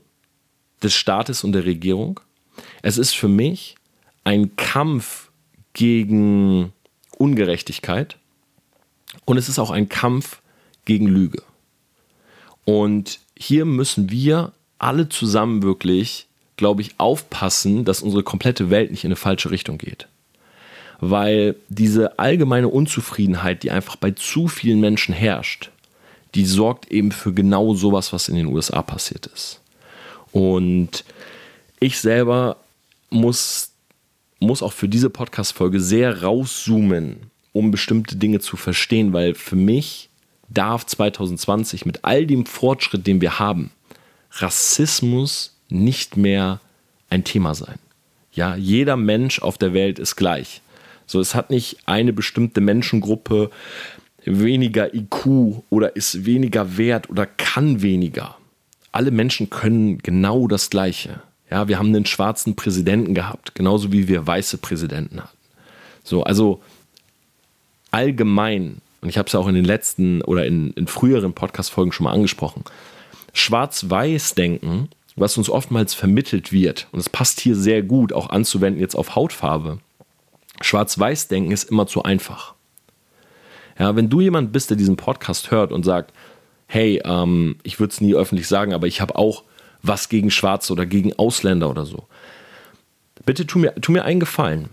des 0.83 0.95
Staates 0.95 1.45
und 1.45 1.53
der 1.53 1.65
Regierung. 1.65 2.21
Es 2.83 2.99
ist 2.99 3.15
für 3.15 3.29
mich 3.29 3.77
ein 4.25 4.57
Kampf 4.57 5.31
gegen 5.73 6.73
Ungerechtigkeit 7.17 8.17
und 9.25 9.37
es 9.37 9.49
ist 9.49 9.59
auch 9.59 9.71
ein 9.71 9.89
Kampf 9.89 10.43
gegen 10.85 11.07
Lüge. 11.07 11.43
Und 12.65 13.21
hier 13.37 13.65
müssen 13.65 14.11
wir 14.11 14.53
alle 14.79 15.09
zusammen 15.09 15.63
wirklich, 15.63 16.27
glaube 16.57 16.83
ich, 16.83 16.99
aufpassen, 16.99 17.85
dass 17.85 18.03
unsere 18.03 18.23
komplette 18.23 18.71
Welt 18.71 18.91
nicht 18.91 19.05
in 19.05 19.09
eine 19.09 19.17
falsche 19.17 19.51
Richtung 19.51 19.79
geht 19.79 20.10
weil 21.01 21.57
diese 21.69 22.19
allgemeine 22.19 22.69
Unzufriedenheit, 22.69 23.63
die 23.63 23.71
einfach 23.71 23.97
bei 23.97 24.11
zu 24.11 24.49
vielen 24.49 24.81
Menschen 24.81 25.15
herrscht, 25.15 25.71
die 26.35 26.45
sorgt 26.45 26.91
eben 26.91 27.11
für 27.11 27.33
genau 27.33 27.75
sowas, 27.75 28.13
was 28.13 28.29
in 28.29 28.37
den 28.37 28.47
USA 28.47 28.83
passiert 28.83 29.27
ist. 29.27 29.61
Und 30.33 31.05
ich 31.81 31.99
selber 31.99 32.59
muss, 33.09 33.71
muss 34.39 34.63
auch 34.63 34.73
für 34.73 34.89
diese 34.89 35.11
Podcast-Folge 35.11 35.81
sehr 35.81 36.23
rauszoomen, 36.23 37.17
um 37.53 37.71
bestimmte 37.71 38.17
Dinge 38.17 38.41
zu 38.41 38.57
verstehen, 38.57 39.13
weil 39.13 39.35
für 39.35 39.57
mich 39.57 40.11
darf 40.49 40.85
2020 40.87 41.87
mit 41.87 42.05
all 42.05 42.27
dem 42.27 42.47
Fortschritt, 42.47 43.07
den 43.07 43.21
wir 43.21 43.39
haben, 43.39 43.71
Rassismus 44.33 45.57
nicht 45.69 46.17
mehr 46.17 46.61
ein 47.09 47.25
Thema 47.25 47.55
sein. 47.55 47.79
Ja, 48.33 48.55
jeder 48.55 48.97
Mensch 48.97 49.41
auf 49.41 49.59
der 49.59 49.73
Welt 49.73 49.99
ist 49.99 50.15
gleich. 50.15 50.61
So, 51.11 51.19
es 51.19 51.35
hat 51.35 51.51
nicht 51.51 51.79
eine 51.87 52.13
bestimmte 52.13 52.61
Menschengruppe 52.61 53.51
weniger 54.25 54.95
IQ 54.95 55.65
oder 55.69 55.97
ist 55.97 56.25
weniger 56.25 56.77
wert 56.77 57.11
oder 57.11 57.27
kann 57.27 57.83
weniger. 57.83 58.37
Alle 58.93 59.11
Menschen 59.11 59.51
können 59.51 59.99
genau 59.99 60.47
das 60.47 60.71
Gleiche. 60.71 61.21
Ja, 61.51 61.67
wir 61.67 61.81
haben 61.81 61.89
einen 61.89 62.07
schwarzen 62.07 62.55
Präsidenten 62.55 63.13
gehabt, 63.13 63.57
genauso 63.57 63.91
wie 63.91 64.07
wir 64.07 64.25
weiße 64.25 64.59
Präsidenten 64.59 65.21
hatten. 65.21 65.37
So, 66.05 66.23
also 66.23 66.63
allgemein, 67.91 68.77
und 69.01 69.09
ich 69.09 69.19
habe 69.19 69.27
es 69.27 69.33
ja 69.33 69.41
auch 69.41 69.49
in 69.49 69.57
den 69.57 69.65
letzten 69.65 70.23
oder 70.23 70.47
in, 70.47 70.71
in 70.75 70.87
früheren 70.87 71.33
Podcast-Folgen 71.33 71.91
schon 71.91 72.05
mal 72.05 72.13
angesprochen, 72.13 72.63
Schwarz-Weiß-Denken, 73.33 74.91
was 75.17 75.37
uns 75.37 75.51
oftmals 75.51 75.93
vermittelt 75.93 76.53
wird, 76.53 76.87
und 76.93 77.01
es 77.01 77.09
passt 77.09 77.41
hier 77.41 77.57
sehr 77.57 77.83
gut 77.83 78.13
auch 78.13 78.31
anzuwenden 78.31 78.81
jetzt 78.81 78.95
auf 78.95 79.17
Hautfarbe. 79.17 79.81
Schwarz-Weiß-Denken 80.61 81.53
ist 81.53 81.71
immer 81.71 81.87
zu 81.87 82.03
einfach. 82.03 82.55
Ja, 83.79 83.97
wenn 83.97 84.11
du 84.11 84.21
jemand 84.21 84.53
bist, 84.53 84.71
der 84.71 84.77
diesen 84.77 84.97
Podcast 84.97 85.51
hört 85.51 85.73
und 85.73 85.85
sagt, 85.85 86.13
hey, 86.67 87.01
ähm, 87.05 87.57
ich 87.63 87.81
würde 87.81 87.93
es 87.93 88.01
nie 88.01 88.15
öffentlich 88.15 88.47
sagen, 88.47 88.75
aber 88.75 88.87
ich 88.87 89.01
habe 89.01 89.17
auch 89.17 89.45
was 89.83 90.09
gegen 90.09 90.31
Schwarze 90.31 90.73
oder 90.73 90.87
gegen 90.87 91.19
Ausländer 91.19 91.71
oder 91.71 91.87
so. 91.87 92.07
Bitte 93.25 93.47
tu 93.47 93.59
mir, 93.59 93.75
tu 93.77 93.93
mir 93.93 94.05
einen 94.05 94.21
Gefallen. 94.21 94.69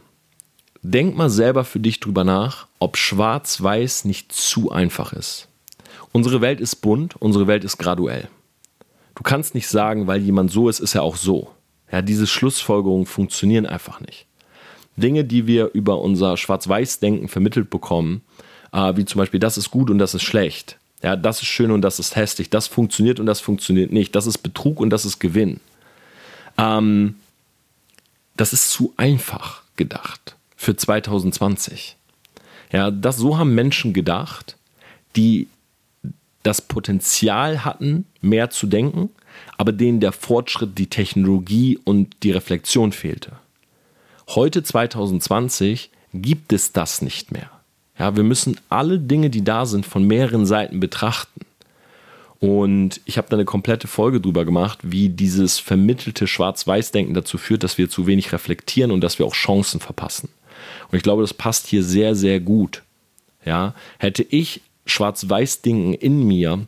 Denk 0.81 1.15
mal 1.15 1.29
selber 1.29 1.63
für 1.63 1.79
dich 1.79 1.99
drüber 1.99 2.23
nach, 2.23 2.67
ob 2.79 2.97
Schwarz-Weiß 2.97 4.05
nicht 4.05 4.31
zu 4.31 4.71
einfach 4.71 5.13
ist. 5.13 5.47
Unsere 6.11 6.41
Welt 6.41 6.61
ist 6.61 6.77
bunt, 6.77 7.15
unsere 7.15 7.47
Welt 7.47 7.63
ist 7.63 7.77
graduell. 7.77 8.27
Du 9.15 9.23
kannst 9.23 9.55
nicht 9.55 9.67
sagen, 9.67 10.05
weil 10.07 10.21
jemand 10.21 10.51
so 10.51 10.69
ist, 10.69 10.79
ist 10.79 10.95
er 10.95 11.03
auch 11.03 11.15
so. 11.15 11.49
Ja, 11.91 12.01
diese 12.01 12.27
Schlussfolgerungen 12.27 13.05
funktionieren 13.05 13.65
einfach 13.65 13.99
nicht. 13.99 14.26
Dinge, 14.97 15.23
die 15.23 15.47
wir 15.47 15.71
über 15.73 16.01
unser 16.01 16.37
Schwarz-Weiß-Denken 16.37 17.27
vermittelt 17.27 17.69
bekommen, 17.69 18.21
äh, 18.73 18.95
wie 18.95 19.05
zum 19.05 19.19
Beispiel, 19.19 19.39
das 19.39 19.57
ist 19.57 19.71
gut 19.71 19.89
und 19.89 19.99
das 19.99 20.13
ist 20.13 20.23
schlecht. 20.23 20.77
Ja, 21.03 21.15
das 21.15 21.41
ist 21.41 21.47
schön 21.47 21.71
und 21.71 21.81
das 21.81 21.99
ist 21.99 22.15
hässlich. 22.15 22.49
Das 22.49 22.67
funktioniert 22.67 23.19
und 23.19 23.27
das 23.27 23.39
funktioniert 23.39 23.91
nicht. 23.91 24.15
Das 24.15 24.25
ist 24.25 24.39
Betrug 24.39 24.79
und 24.79 24.89
das 24.89 25.05
ist 25.05 25.19
Gewinn. 25.19 25.59
Ähm, 26.57 27.15
das 28.35 28.53
ist 28.53 28.71
zu 28.71 28.93
einfach 28.97 29.61
gedacht 29.75 30.35
für 30.55 30.75
2020. 30.75 31.95
Ja, 32.71 32.91
das, 32.91 33.17
so 33.17 33.37
haben 33.37 33.55
Menschen 33.55 33.93
gedacht, 33.93 34.57
die 35.15 35.47
das 36.43 36.61
Potenzial 36.61 37.63
hatten, 37.63 38.05
mehr 38.21 38.49
zu 38.49 38.67
denken, 38.67 39.09
aber 39.57 39.71
denen 39.71 39.99
der 39.99 40.11
Fortschritt, 40.11 40.77
die 40.77 40.87
Technologie 40.87 41.79
und 41.83 42.23
die 42.23 42.31
Reflexion 42.31 42.91
fehlte. 42.91 43.33
Heute 44.29 44.61
2020 44.61 45.89
gibt 46.13 46.51
es 46.51 46.73
das 46.73 47.01
nicht 47.01 47.31
mehr. 47.31 47.49
Ja, 47.97 48.15
wir 48.15 48.23
müssen 48.23 48.59
alle 48.69 48.99
Dinge, 48.99 49.29
die 49.29 49.43
da 49.43 49.65
sind, 49.65 49.85
von 49.85 50.03
mehreren 50.03 50.45
Seiten 50.45 50.79
betrachten. 50.79 51.41
Und 52.39 53.01
ich 53.05 53.17
habe 53.17 53.29
da 53.29 53.37
eine 53.37 53.45
komplette 53.45 53.87
Folge 53.87 54.21
drüber 54.21 54.45
gemacht, 54.45 54.79
wie 54.83 55.09
dieses 55.09 55.57
vermittelte 55.59 56.27
Schwarz-Weiß-Denken 56.27 57.13
dazu 57.13 57.37
führt, 57.37 57.63
dass 57.63 57.77
wir 57.77 57.89
zu 57.89 58.05
wenig 58.05 58.31
reflektieren 58.31 58.91
und 58.91 59.01
dass 59.01 59.17
wir 59.17 59.25
auch 59.25 59.33
Chancen 59.33 59.79
verpassen. 59.79 60.29
Und 60.91 60.97
ich 60.97 61.03
glaube, 61.03 61.23
das 61.23 61.33
passt 61.33 61.65
hier 61.65 61.83
sehr, 61.83 62.13
sehr 62.13 62.39
gut. 62.39 62.83
Ja, 63.43 63.73
hätte 63.97 64.23
ich 64.23 64.61
Schwarz-Weiß-Denken 64.85 65.93
in 65.93 66.27
mir, 66.27 66.67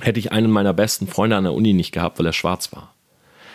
hätte 0.00 0.18
ich 0.18 0.32
einen 0.32 0.50
meiner 0.50 0.74
besten 0.74 1.06
Freunde 1.06 1.36
an 1.36 1.44
der 1.44 1.54
Uni 1.54 1.72
nicht 1.72 1.92
gehabt, 1.92 2.18
weil 2.18 2.26
er 2.26 2.32
schwarz 2.32 2.72
war. 2.72 2.92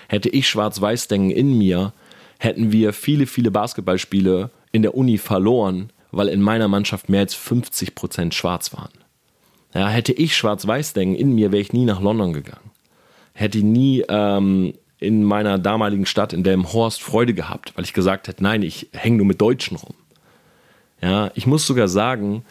Hätte 0.08 0.30
ich 0.30 0.48
Schwarz-Weiß-Denken 0.48 1.30
in 1.30 1.58
mir, 1.58 1.94
hätten 2.40 2.72
wir 2.72 2.94
viele, 2.94 3.26
viele 3.26 3.52
Basketballspiele 3.52 4.52
in 4.72 4.82
der 4.82 4.96
Uni 4.96 5.18
verloren, 5.18 5.92
weil 6.12 6.28
in 6.30 6.42
meiner 6.42 6.68
Mannschaft 6.68 7.10
mehr 7.10 7.22
als 7.22 7.34
50 7.34 7.96
Prozent 7.96 8.34
schwarz 8.34 8.74
waren. 8.74 8.92
Ja, 9.74 9.90
hätte 9.90 10.14
ich 10.14 10.36
Schwarz-Weiß-Denken 10.36 11.16
in 11.16 11.36
mir, 11.36 11.52
wäre 11.52 11.62
ich 11.62 11.74
nie 11.74 11.86
nach 11.86 12.02
London 12.02 12.34
gegangen. 12.34 12.72
Hätte 13.34 13.60
nie 13.60 14.04
ähm, 14.08 14.74
in 15.00 15.24
meiner 15.24 15.60
damaligen 15.60 16.06
Stadt 16.06 16.34
in 16.34 16.44
Delmenhorst 16.44 17.02
Freude 17.02 17.34
gehabt, 17.34 17.74
weil 17.76 17.84
ich 17.84 17.94
gesagt 17.94 18.28
hätte, 18.28 18.42
nein, 18.44 18.64
ich 18.64 18.90
hänge 18.94 19.18
nur 19.18 19.26
mit 19.26 19.42
Deutschen 19.42 19.78
rum. 19.78 19.94
Ja, 21.02 21.30
ich 21.36 21.46
muss 21.46 21.68
sogar 21.68 21.88
sagen, 21.88 22.44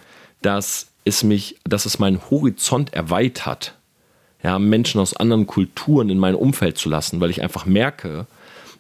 dass 0.43 0.89
es 1.05 1.25
mich, 1.25 1.57
dass 1.65 1.87
es 1.87 1.99
meinen 1.99 2.21
Horizont 2.31 2.93
erweitert, 2.95 3.75
ja, 4.43 4.59
Menschen 4.59 5.01
aus 5.01 5.17
anderen 5.17 5.47
Kulturen 5.47 6.11
in 6.11 6.19
mein 6.19 6.35
Umfeld 6.35 6.79
zu 6.79 6.89
lassen, 6.89 7.21
weil 7.21 7.31
ich 7.31 7.43
einfach 7.43 7.67
merke, 7.67 8.27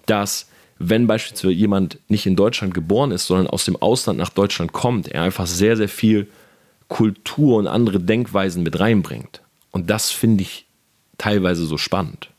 dass 0.04 0.48
wenn 0.78 1.06
beispielsweise 1.06 1.54
jemand 1.54 1.98
nicht 2.08 2.26
in 2.26 2.36
Deutschland 2.36 2.74
geboren 2.74 3.10
ist, 3.10 3.26
sondern 3.26 3.46
aus 3.46 3.64
dem 3.64 3.76
Ausland 3.76 4.18
nach 4.18 4.28
Deutschland 4.28 4.72
kommt, 4.72 5.08
er 5.08 5.22
einfach 5.22 5.46
sehr, 5.46 5.76
sehr 5.76 5.88
viel 5.88 6.28
Kultur 6.88 7.56
und 7.56 7.66
andere 7.66 7.98
Denkweisen 7.98 8.62
mit 8.62 8.78
reinbringt. 8.78 9.40
Und 9.70 9.90
das 9.90 10.10
finde 10.10 10.42
ich 10.42 10.66
teilweise 11.18 11.64
so 11.64 11.78
spannend. 11.78 12.30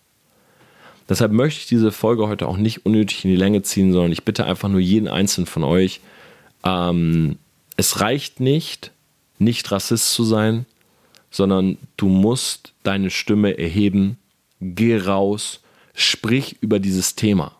Deshalb 1.09 1.31
möchte 1.31 1.61
ich 1.61 1.67
diese 1.67 1.91
Folge 1.91 2.27
heute 2.27 2.47
auch 2.47 2.57
nicht 2.57 2.85
unnötig 2.85 3.23
in 3.23 3.31
die 3.31 3.37
Länge 3.37 3.63
ziehen, 3.63 3.93
sondern 3.93 4.11
ich 4.11 4.25
bitte 4.25 4.45
einfach 4.45 4.69
nur 4.69 4.81
jeden 4.81 5.07
einzelnen 5.07 5.47
von 5.47 5.63
euch, 5.63 6.01
ähm, 6.63 7.37
es 7.77 8.01
reicht 8.01 8.39
nicht, 8.39 8.91
nicht 9.39 9.71
Rassist 9.71 10.11
zu 10.11 10.23
sein, 10.23 10.65
sondern 11.31 11.77
du 11.95 12.07
musst 12.07 12.73
deine 12.83 13.09
Stimme 13.09 13.57
erheben, 13.57 14.17
geh 14.59 14.97
raus, 14.97 15.61
sprich 15.93 16.57
über 16.61 16.79
dieses 16.79 17.15
Thema. 17.15 17.56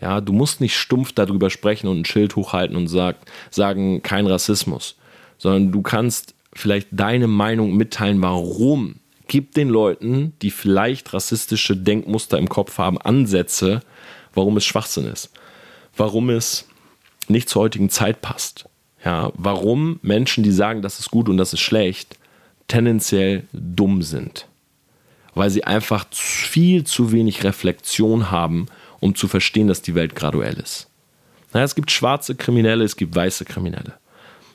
Ja, 0.00 0.20
du 0.20 0.32
musst 0.32 0.60
nicht 0.60 0.76
stumpf 0.76 1.12
darüber 1.12 1.50
sprechen 1.50 1.86
und 1.86 2.00
ein 2.00 2.04
Schild 2.04 2.36
hochhalten 2.36 2.76
und 2.76 2.88
sag, 2.88 3.16
sagen, 3.50 4.02
kein 4.02 4.26
Rassismus, 4.26 4.96
sondern 5.36 5.72
du 5.72 5.82
kannst 5.82 6.34
vielleicht 6.52 6.88
deine 6.90 7.26
Meinung 7.26 7.76
mitteilen, 7.76 8.22
warum. 8.22 8.96
Gib 9.28 9.54
den 9.54 9.68
Leuten, 9.68 10.32
die 10.42 10.50
vielleicht 10.50 11.12
rassistische 11.12 11.76
Denkmuster 11.76 12.36
im 12.36 12.48
Kopf 12.48 12.78
haben, 12.78 12.98
Ansätze, 12.98 13.80
warum 14.34 14.56
es 14.56 14.64
Schwachsinn 14.64 15.06
ist. 15.06 15.30
Warum 15.96 16.30
es 16.30 16.66
nicht 17.28 17.48
zur 17.48 17.62
heutigen 17.62 17.90
Zeit 17.90 18.22
passt. 18.22 18.68
Ja, 19.04 19.30
warum 19.34 20.00
Menschen, 20.02 20.42
die 20.42 20.50
sagen, 20.50 20.82
das 20.82 20.98
ist 20.98 21.10
gut 21.10 21.28
und 21.28 21.36
das 21.36 21.52
ist 21.52 21.60
schlecht, 21.60 22.18
tendenziell 22.66 23.44
dumm 23.52 24.02
sind. 24.02 24.46
Weil 25.34 25.50
sie 25.50 25.62
einfach 25.62 26.06
viel 26.10 26.82
zu 26.84 27.12
wenig 27.12 27.44
Reflexion 27.44 28.32
haben 28.32 28.66
um 29.00 29.14
zu 29.14 29.28
verstehen, 29.28 29.68
dass 29.68 29.82
die 29.82 29.94
Welt 29.94 30.14
graduell 30.14 30.54
ist. 30.54 30.88
Naja, 31.52 31.64
es 31.64 31.74
gibt 31.74 31.90
schwarze 31.90 32.34
Kriminelle, 32.34 32.84
es 32.84 32.96
gibt 32.96 33.14
weiße 33.14 33.44
Kriminelle. 33.44 33.94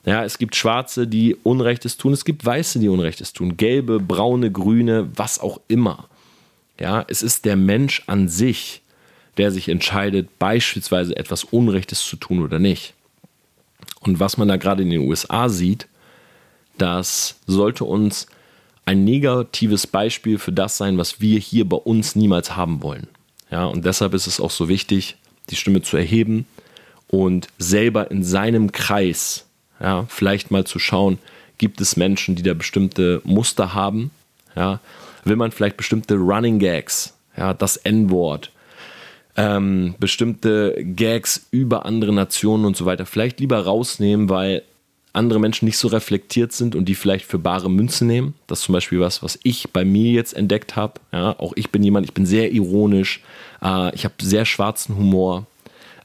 Ja, 0.06 0.24
es 0.24 0.38
gibt 0.38 0.56
Schwarze, 0.56 1.08
die 1.08 1.36
Unrechtes 1.36 1.98
tun, 1.98 2.14
es 2.14 2.26
gibt 2.26 2.46
Weiße, 2.46 2.78
die 2.78 2.90
Unrechtes 2.90 3.34
tun, 3.34 3.58
gelbe, 3.58 4.00
braune, 4.00 4.52
grüne, 4.52 5.10
was 5.16 5.40
auch 5.40 5.60
immer. 5.68 6.08
Ja, 6.80 7.04
es 7.08 7.24
ist 7.24 7.46
der 7.46 7.56
Mensch 7.56 8.04
an 8.06 8.28
sich, 8.28 8.84
der 9.38 9.52
sich 9.52 9.68
entscheidet, 9.68 10.38
beispielsweise 10.38 11.18
etwas 11.18 11.44
Unrechtes 11.44 12.06
zu 12.06 12.18
tun 12.18 12.44
oder 12.44 12.60
nicht. 12.60 12.94
Und 14.02 14.20
was 14.20 14.38
man 14.38 14.48
da 14.48 14.58
gerade 14.58 14.84
in 14.84 14.92
den 14.92 15.02
USA 15.02 15.50
sieht, 15.50 15.88
das 16.78 17.40
sollte 17.48 17.84
uns 17.86 18.28
ein 18.86 19.04
negatives 19.04 19.88
Beispiel 19.88 20.38
für 20.38 20.52
das 20.52 20.78
sein, 20.78 21.00
was 21.00 21.20
wir 21.20 21.40
hier 21.40 21.68
bei 21.68 21.78
uns 21.78 22.16
niemals 22.16 22.56
haben 22.56 22.84
wollen. 22.84 23.08
Ja, 23.52 23.66
und 23.66 23.86
deshalb 23.86 24.14
ist 24.14 24.28
es 24.28 24.40
auch 24.40 24.52
so 24.52 24.68
wichtig, 24.68 25.18
die 25.50 25.56
Stimme 25.56 25.82
zu 25.82 25.98
erheben 25.98 26.46
und 27.08 27.48
selber 27.58 28.10
in 28.12 28.24
seinem 28.24 28.72
Kreis, 28.72 29.46
ja, 29.80 30.06
vielleicht 30.08 30.52
mal 30.52 30.66
zu 30.66 30.80
schauen, 30.80 31.20
gibt 31.58 31.80
es 31.82 31.96
Menschen, 31.96 32.36
die 32.36 32.44
da 32.44 32.54
bestimmte 32.54 33.22
Muster 33.24 33.74
haben, 33.74 34.12
ja, 34.56 34.80
will 35.24 35.36
man 35.36 35.52
vielleicht 35.52 35.78
bestimmte 35.78 36.16
Running 36.16 36.60
Gags, 36.60 37.14
ja, 37.38 37.54
das 37.54 37.78
N-Wort, 37.78 38.52
ähm, 39.38 39.96
bestimmte 40.00 40.76
Gags 40.84 41.46
über 41.52 41.86
andere 41.86 42.14
Nationen 42.14 42.66
und 42.66 42.78
so 42.78 42.86
weiter, 42.86 43.06
vielleicht 43.06 43.40
lieber 43.40 43.60
rausnehmen, 43.60 44.30
weil 44.30 44.64
andere 45.16 45.40
Menschen 45.40 45.66
nicht 45.66 45.78
so 45.78 45.88
reflektiert 45.88 46.52
sind 46.54 46.76
und 46.76 46.86
die 46.86 46.96
vielleicht 46.96 47.26
für 47.26 47.40
bare 47.40 47.70
Münze 47.70 48.06
nehmen. 48.06 48.34
Das 48.48 48.60
ist 48.60 48.66
zum 48.66 48.74
Beispiel 48.74 49.00
was, 49.00 49.24
was 49.24 49.40
ich 49.44 49.72
bei 49.72 49.86
mir 49.86 50.12
jetzt 50.12 50.34
entdeckt 50.34 50.76
habe. 50.76 51.00
Ja, 51.12 51.38
auch 51.40 51.54
ich 51.56 51.70
bin 51.72 51.84
jemand, 51.84 52.06
ich 52.06 52.14
bin 52.14 52.26
sehr 52.26 52.52
ironisch, 52.52 53.22
äh, 53.62 53.94
ich 53.96 54.06
habe 54.06 54.16
sehr 54.22 54.46
schwarzen 54.46 54.96
Humor. 54.96 55.46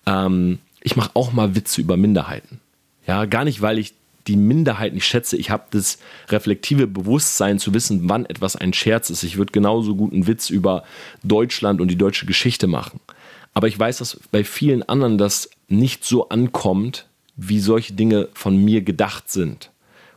Ähm, 0.07 0.59
ich 0.83 0.97
mache 0.97 1.11
auch 1.15 1.33
mal 1.33 1.55
Witze 1.55 1.81
über 1.81 1.97
Minderheiten. 1.97 2.61
Ja, 3.07 3.25
gar 3.25 3.45
nicht, 3.45 3.61
weil 3.61 3.79
ich 3.79 3.95
die 4.27 4.37
Minderheit 4.37 4.95
nicht 4.95 5.07
schätze. 5.07 5.37
Ich 5.37 5.51
habe 5.51 5.65
das 5.71 5.99
reflektive 6.29 6.87
Bewusstsein 6.87 7.59
zu 7.59 7.75
wissen, 7.75 8.09
wann 8.09 8.27
etwas 8.27 8.57
ein 8.57 8.73
Scherz 8.73 9.11
ist. 9.11 9.23
Ich 9.23 9.37
würde 9.37 9.53
genauso 9.53 9.97
gut 9.97 10.13
einen 10.13 10.27
Witz 10.27 10.51
über 10.51 10.85
Deutschland 11.23 11.81
und 11.81 11.89
die 11.89 11.97
deutsche 11.97 12.27
Geschichte 12.27 12.67
machen. 12.67 13.01
Aber 13.55 13.67
ich 13.67 13.79
weiß, 13.79 13.99
dass 13.99 14.21
bei 14.31 14.45
vielen 14.45 14.83
anderen 14.89 15.19
das 15.19 15.51
nicht 15.69 16.05
so 16.05 16.29
ankommt, 16.29 17.07
wie 17.41 17.61
solche 17.61 17.95
Dinge 17.95 18.29
von 18.35 18.57
mir 18.57 18.83
gedacht 18.83 19.31
sind. 19.31 19.71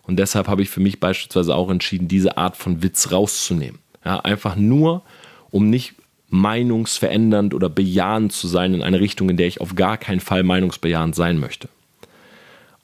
Und 0.04 0.18
deshalb 0.18 0.48
habe 0.48 0.62
ich 0.62 0.70
für 0.70 0.82
mich 0.82 1.00
beispielsweise 1.00 1.56
auch 1.56 1.70
entschieden, 1.70 2.08
diese 2.08 2.38
Art 2.38 2.58
von 2.58 2.84
Witz 2.84 3.12
rauszunehmen. 3.12 3.80
Ja, 4.04 4.20
einfach 4.20 4.56
nur, 4.56 5.04
um 5.50 5.70
nicht 5.70 5.94
meinungsverändernd 6.30 7.54
oder 7.54 7.70
bejahend 7.70 8.34
zu 8.34 8.48
sein 8.48 8.74
in 8.74 8.82
eine 8.82 9.00
Richtung, 9.00 9.30
in 9.30 9.38
der 9.38 9.48
ich 9.48 9.62
auf 9.62 9.76
gar 9.76 9.98
keinen 9.98 10.20
Fall 10.20 10.44
meinungsbejahend 10.44 11.16
sein 11.16 11.40
möchte. 11.40 11.70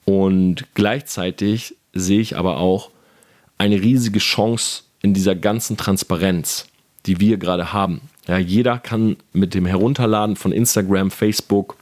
Und 0.06 0.66
gleichzeitig 0.76 1.76
sehe 1.94 2.22
ich 2.22 2.38
aber 2.38 2.58
auch 2.58 2.92
eine 3.58 3.82
riesige 3.82 4.20
Chance 4.20 4.84
in 5.02 5.14
dieser 5.14 5.36
ganzen 5.36 5.76
Transparenz, 5.76 6.68
die 7.06 7.20
wir 7.20 7.38
gerade 7.38 7.74
haben. 7.74 8.02
Ja, 8.28 8.38
jeder 8.38 8.78
kann 8.78 9.18
mit 9.34 9.54
dem 9.54 9.66
Herunterladen 9.66 10.36
von 10.36 10.52
Instagram, 10.52 11.12
Facebook, 11.12 11.76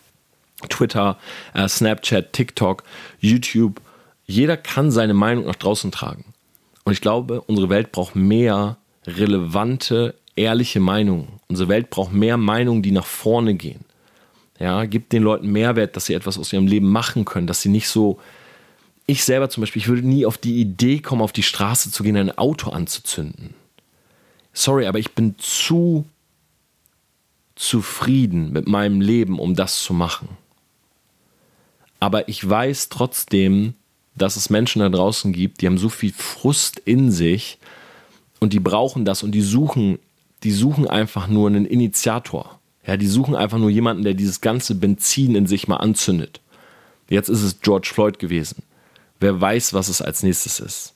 Twitter, 0.70 1.18
äh, 1.54 1.68
Snapchat, 1.68 2.34
TikTok, 2.34 2.84
YouTube, 3.20 3.82
jeder 4.26 4.58
kann 4.58 4.92
seine 4.92 5.14
Meinung 5.14 5.46
nach 5.46 5.56
draußen 5.56 5.92
tragen. 5.92 6.26
Und 6.84 6.94
ich 6.94 7.02
glaube, 7.02 7.42
unsere 7.42 7.70
Welt 7.70 7.92
braucht 7.92 8.16
mehr 8.16 8.78
relevante, 9.06 10.16
ehrliche 10.36 10.80
Meinungen. 10.80 11.40
Unsere 11.48 11.70
Welt 11.70 11.90
braucht 11.90 12.14
mehr 12.14 12.38
Meinungen, 12.38 12.82
die 12.82 12.92
nach 12.92 13.06
vorne 13.06 13.54
gehen. 13.56 13.86
Ja, 14.60 14.86
gibt 14.86 15.14
den 15.14 15.24
Leuten 15.24 15.52
Mehrwert, 15.52 15.96
dass 15.96 16.08
sie 16.08 16.14
etwas 16.14 16.38
aus 16.38 16.52
ihrem 16.52 16.68
Leben 16.68 16.90
machen 16.90 17.26
können, 17.26 17.48
dass 17.48 17.62
sie 17.62 17.70
nicht 17.70 17.88
so 17.88 18.20
ich 19.10 19.24
selber 19.24 19.50
zum 19.50 19.62
Beispiel, 19.62 19.82
ich 19.82 19.88
würde 19.88 20.06
nie 20.06 20.26
auf 20.26 20.38
die 20.38 20.60
Idee 20.60 21.00
kommen, 21.00 21.22
auf 21.22 21.32
die 21.32 21.44
Straße 21.44 21.92
zu 21.92 22.04
gehen, 22.04 22.18
ein 22.18 22.38
Auto 22.38 22.70
anzuzünden. 22.70 23.56
Sorry, 24.52 24.86
aber 24.86 25.00
ich 25.00 25.14
bin 25.14 25.36
zu 25.40 26.06
zufrieden 27.56 28.52
mit 28.52 28.68
meinem 28.68 29.02
Leben, 29.02 29.40
um 29.40 29.56
das 29.56 29.82
zu 29.82 29.94
machen. 29.94 30.28
Aber 32.00 32.30
ich 32.30 32.48
weiß 32.48 32.90
trotzdem, 32.90 33.74
dass 34.16 34.36
es 34.36 34.50
Menschen 34.50 34.80
da 34.80 34.90
draußen 34.90 35.34
gibt, 35.34 35.62
die 35.62 35.68
haben 35.68 35.78
so 35.78 35.90
viel 35.90 36.14
Frust 36.14 36.80
in 36.80 37.12
sich 37.12 37.58
und 38.40 38.54
die 38.54 38.60
brauchen 38.60 39.06
das 39.06 39.24
und 39.24 39.32
die 39.32 39.42
suchen, 39.42 40.00
die 40.44 40.52
suchen 40.52 40.88
einfach 40.88 41.28
nur 41.28 41.48
einen 41.48 41.66
Initiator. 41.66 42.60
Ja, 42.86 42.98
die 42.98 43.08
suchen 43.08 43.36
einfach 43.36 43.58
nur 43.58 43.70
jemanden, 43.70 44.04
der 44.04 44.14
dieses 44.14 44.42
ganze 44.42 44.76
Benzin 44.76 45.36
in 45.36 45.46
sich 45.46 45.68
mal 45.68 45.78
anzündet. 45.78 46.40
Jetzt 47.10 47.30
ist 47.30 47.42
es 47.42 47.62
George 47.62 47.90
Floyd 47.94 48.20
gewesen 48.20 48.64
wer 49.20 49.40
weiß, 49.40 49.74
was 49.74 49.90
es 49.90 50.02
als 50.02 50.24
nächstes 50.24 50.60
ist. 50.60 50.94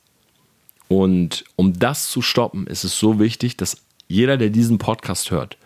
Und 0.87 1.45
um 1.55 1.77
das 1.77 2.09
zu 2.09 2.21
stoppen, 2.21 2.67
ist 2.67 2.83
es 2.83 2.97
so 2.97 3.19
wichtig, 3.19 3.57
dass 3.57 3.77
jeder, 4.07 4.37
der 4.37 4.49
diesen 4.49 4.77
Podcast 4.77 5.31
hört, 5.31 5.57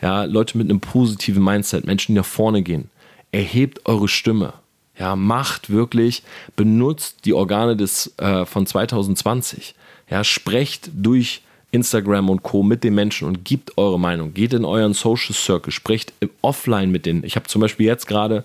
ja, 0.00 0.24
Leute 0.24 0.56
mit 0.56 0.70
einem 0.70 0.80
positiven 0.80 1.44
Mindset, 1.44 1.86
Menschen, 1.86 2.14
die 2.14 2.20
nach 2.20 2.26
vorne 2.26 2.62
gehen, 2.62 2.88
erhebt 3.30 3.84
eure 3.84 4.08
Stimme. 4.08 4.54
Ja, 5.00 5.16
macht 5.16 5.70
wirklich, 5.70 6.22
benutzt 6.56 7.24
die 7.24 7.32
Organe 7.32 7.74
des, 7.74 8.12
äh, 8.18 8.44
von 8.44 8.66
2020. 8.66 9.74
Ja, 10.10 10.22
sprecht 10.24 10.90
durch 10.94 11.40
Instagram 11.72 12.28
und 12.28 12.42
Co. 12.42 12.62
mit 12.62 12.84
den 12.84 12.94
Menschen 12.94 13.26
und 13.26 13.44
gibt 13.44 13.78
eure 13.78 13.98
Meinung. 13.98 14.34
Geht 14.34 14.52
in 14.52 14.66
euren 14.66 14.92
Social 14.92 15.34
Circle, 15.34 15.72
sprecht 15.72 16.12
offline 16.42 16.90
mit 16.90 17.06
denen. 17.06 17.24
Ich 17.24 17.36
habe 17.36 17.46
zum 17.46 17.62
Beispiel 17.62 17.86
jetzt 17.86 18.06
gerade 18.06 18.44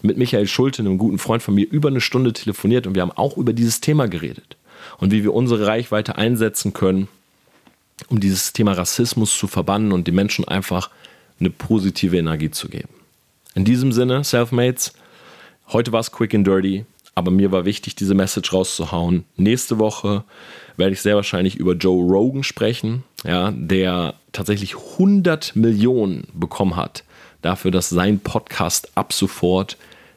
mit 0.00 0.16
Michael 0.16 0.46
Schulte, 0.46 0.80
einem 0.80 0.96
guten 0.96 1.18
Freund 1.18 1.42
von 1.42 1.54
mir, 1.54 1.70
über 1.70 1.90
eine 1.90 2.00
Stunde 2.00 2.32
telefoniert 2.32 2.86
und 2.86 2.94
wir 2.94 3.02
haben 3.02 3.12
auch 3.12 3.36
über 3.36 3.52
dieses 3.52 3.82
Thema 3.82 4.08
geredet 4.08 4.56
und 4.98 5.12
wie 5.12 5.22
wir 5.22 5.34
unsere 5.34 5.66
Reichweite 5.66 6.16
einsetzen 6.16 6.72
können, 6.72 7.08
um 8.08 8.20
dieses 8.20 8.54
Thema 8.54 8.72
Rassismus 8.72 9.36
zu 9.36 9.48
verbannen 9.48 9.92
und 9.92 10.06
den 10.06 10.14
Menschen 10.14 10.48
einfach 10.48 10.88
eine 11.38 11.50
positive 11.50 12.16
Energie 12.16 12.50
zu 12.50 12.68
geben. 12.68 12.88
In 13.54 13.66
diesem 13.66 13.92
Sinne, 13.92 14.24
Selfmates, 14.24 14.94
heute 15.72 15.92
war 15.92 16.00
es 16.00 16.12
quick 16.12 16.34
and 16.34 16.46
dirty, 16.46 16.84
aber 17.14 17.30
mir 17.30 17.52
war 17.52 17.64
wichtig, 17.64 17.96
diese 17.96 18.14
Message 18.14 18.52
rauszuhauen. 18.52 19.24
Nächste 19.36 19.78
Woche 19.78 20.24
werde 20.76 20.92
ich 20.92 21.02
sehr 21.02 21.16
wahrscheinlich 21.16 21.56
über 21.56 21.74
Joe 21.74 22.02
Rogan 22.04 22.42
sprechen, 22.42 23.04
ja, 23.24 23.52
der 23.52 24.14
tatsächlich 24.32 24.76
100 24.76 25.56
Millionen 25.56 26.28
bekommen 26.32 26.76
hat 26.76 27.04
dafür, 27.42 27.70
dass 27.70 27.88
sein 27.88 28.20
Podcast 28.20 28.90
ab 28.94 29.12
sofort 29.12 29.76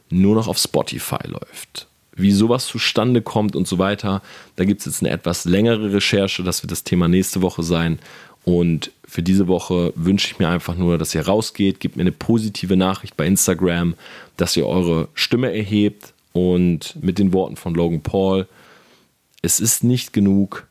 nur 0.09 0.35
noch 0.35 0.47
auf 0.47 0.57
Spotify 0.57 1.25
läuft. 1.27 1.87
Wie 2.15 2.31
sowas 2.31 2.67
zustande 2.67 3.21
kommt 3.21 3.55
und 3.55 3.67
so 3.67 3.79
weiter, 3.79 4.21
da 4.55 4.65
gibt 4.65 4.81
es 4.81 4.85
jetzt 4.85 5.01
eine 5.01 5.09
etwas 5.09 5.45
längere 5.45 5.93
Recherche, 5.93 6.43
das 6.43 6.61
wird 6.61 6.71
das 6.71 6.83
Thema 6.83 7.07
nächste 7.07 7.41
Woche 7.41 7.63
sein. 7.63 7.97
Und 8.45 8.91
für 9.06 9.23
diese 9.23 9.47
Woche 9.47 9.93
wünsche 9.95 10.27
ich 10.27 10.39
mir 10.39 10.49
einfach 10.49 10.75
nur, 10.75 10.97
dass 10.97 11.15
ihr 11.15 11.25
rausgeht, 11.25 11.79
gebt 11.79 11.95
mir 11.95 12.01
eine 12.01 12.12
positive 12.12 12.75
Nachricht 12.75 13.15
bei 13.15 13.25
Instagram, 13.25 13.95
dass 14.38 14.58
ihr 14.58 14.67
eure 14.67 15.08
Stimme 15.13 15.53
erhebt 15.56 16.13
und 16.34 16.97
mit 17.01 17.19
den 17.19 17.32
Worten 17.32 17.56
von 17.56 17.73
Logan 17.73 18.01
Paul, 18.01 18.47
es 19.41 19.60
ist 19.60 19.84
nicht 19.84 20.13
genug, 20.13 20.67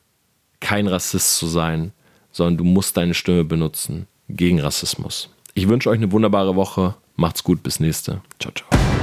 kein 0.60 0.86
Rassist 0.86 1.36
zu 1.36 1.46
sein, 1.46 1.92
sondern 2.30 2.56
du 2.58 2.64
musst 2.64 2.96
deine 2.96 3.14
Stimme 3.14 3.44
benutzen 3.44 4.06
gegen 4.28 4.60
Rassismus. 4.60 5.28
Ich 5.54 5.68
wünsche 5.68 5.90
euch 5.90 5.98
eine 5.98 6.12
wunderbare 6.12 6.56
Woche. 6.56 6.94
Macht's 7.16 7.44
gut, 7.44 7.62
bis 7.62 7.80
nächste. 7.80 8.22
Ciao, 8.38 8.52
ciao. 8.54 9.01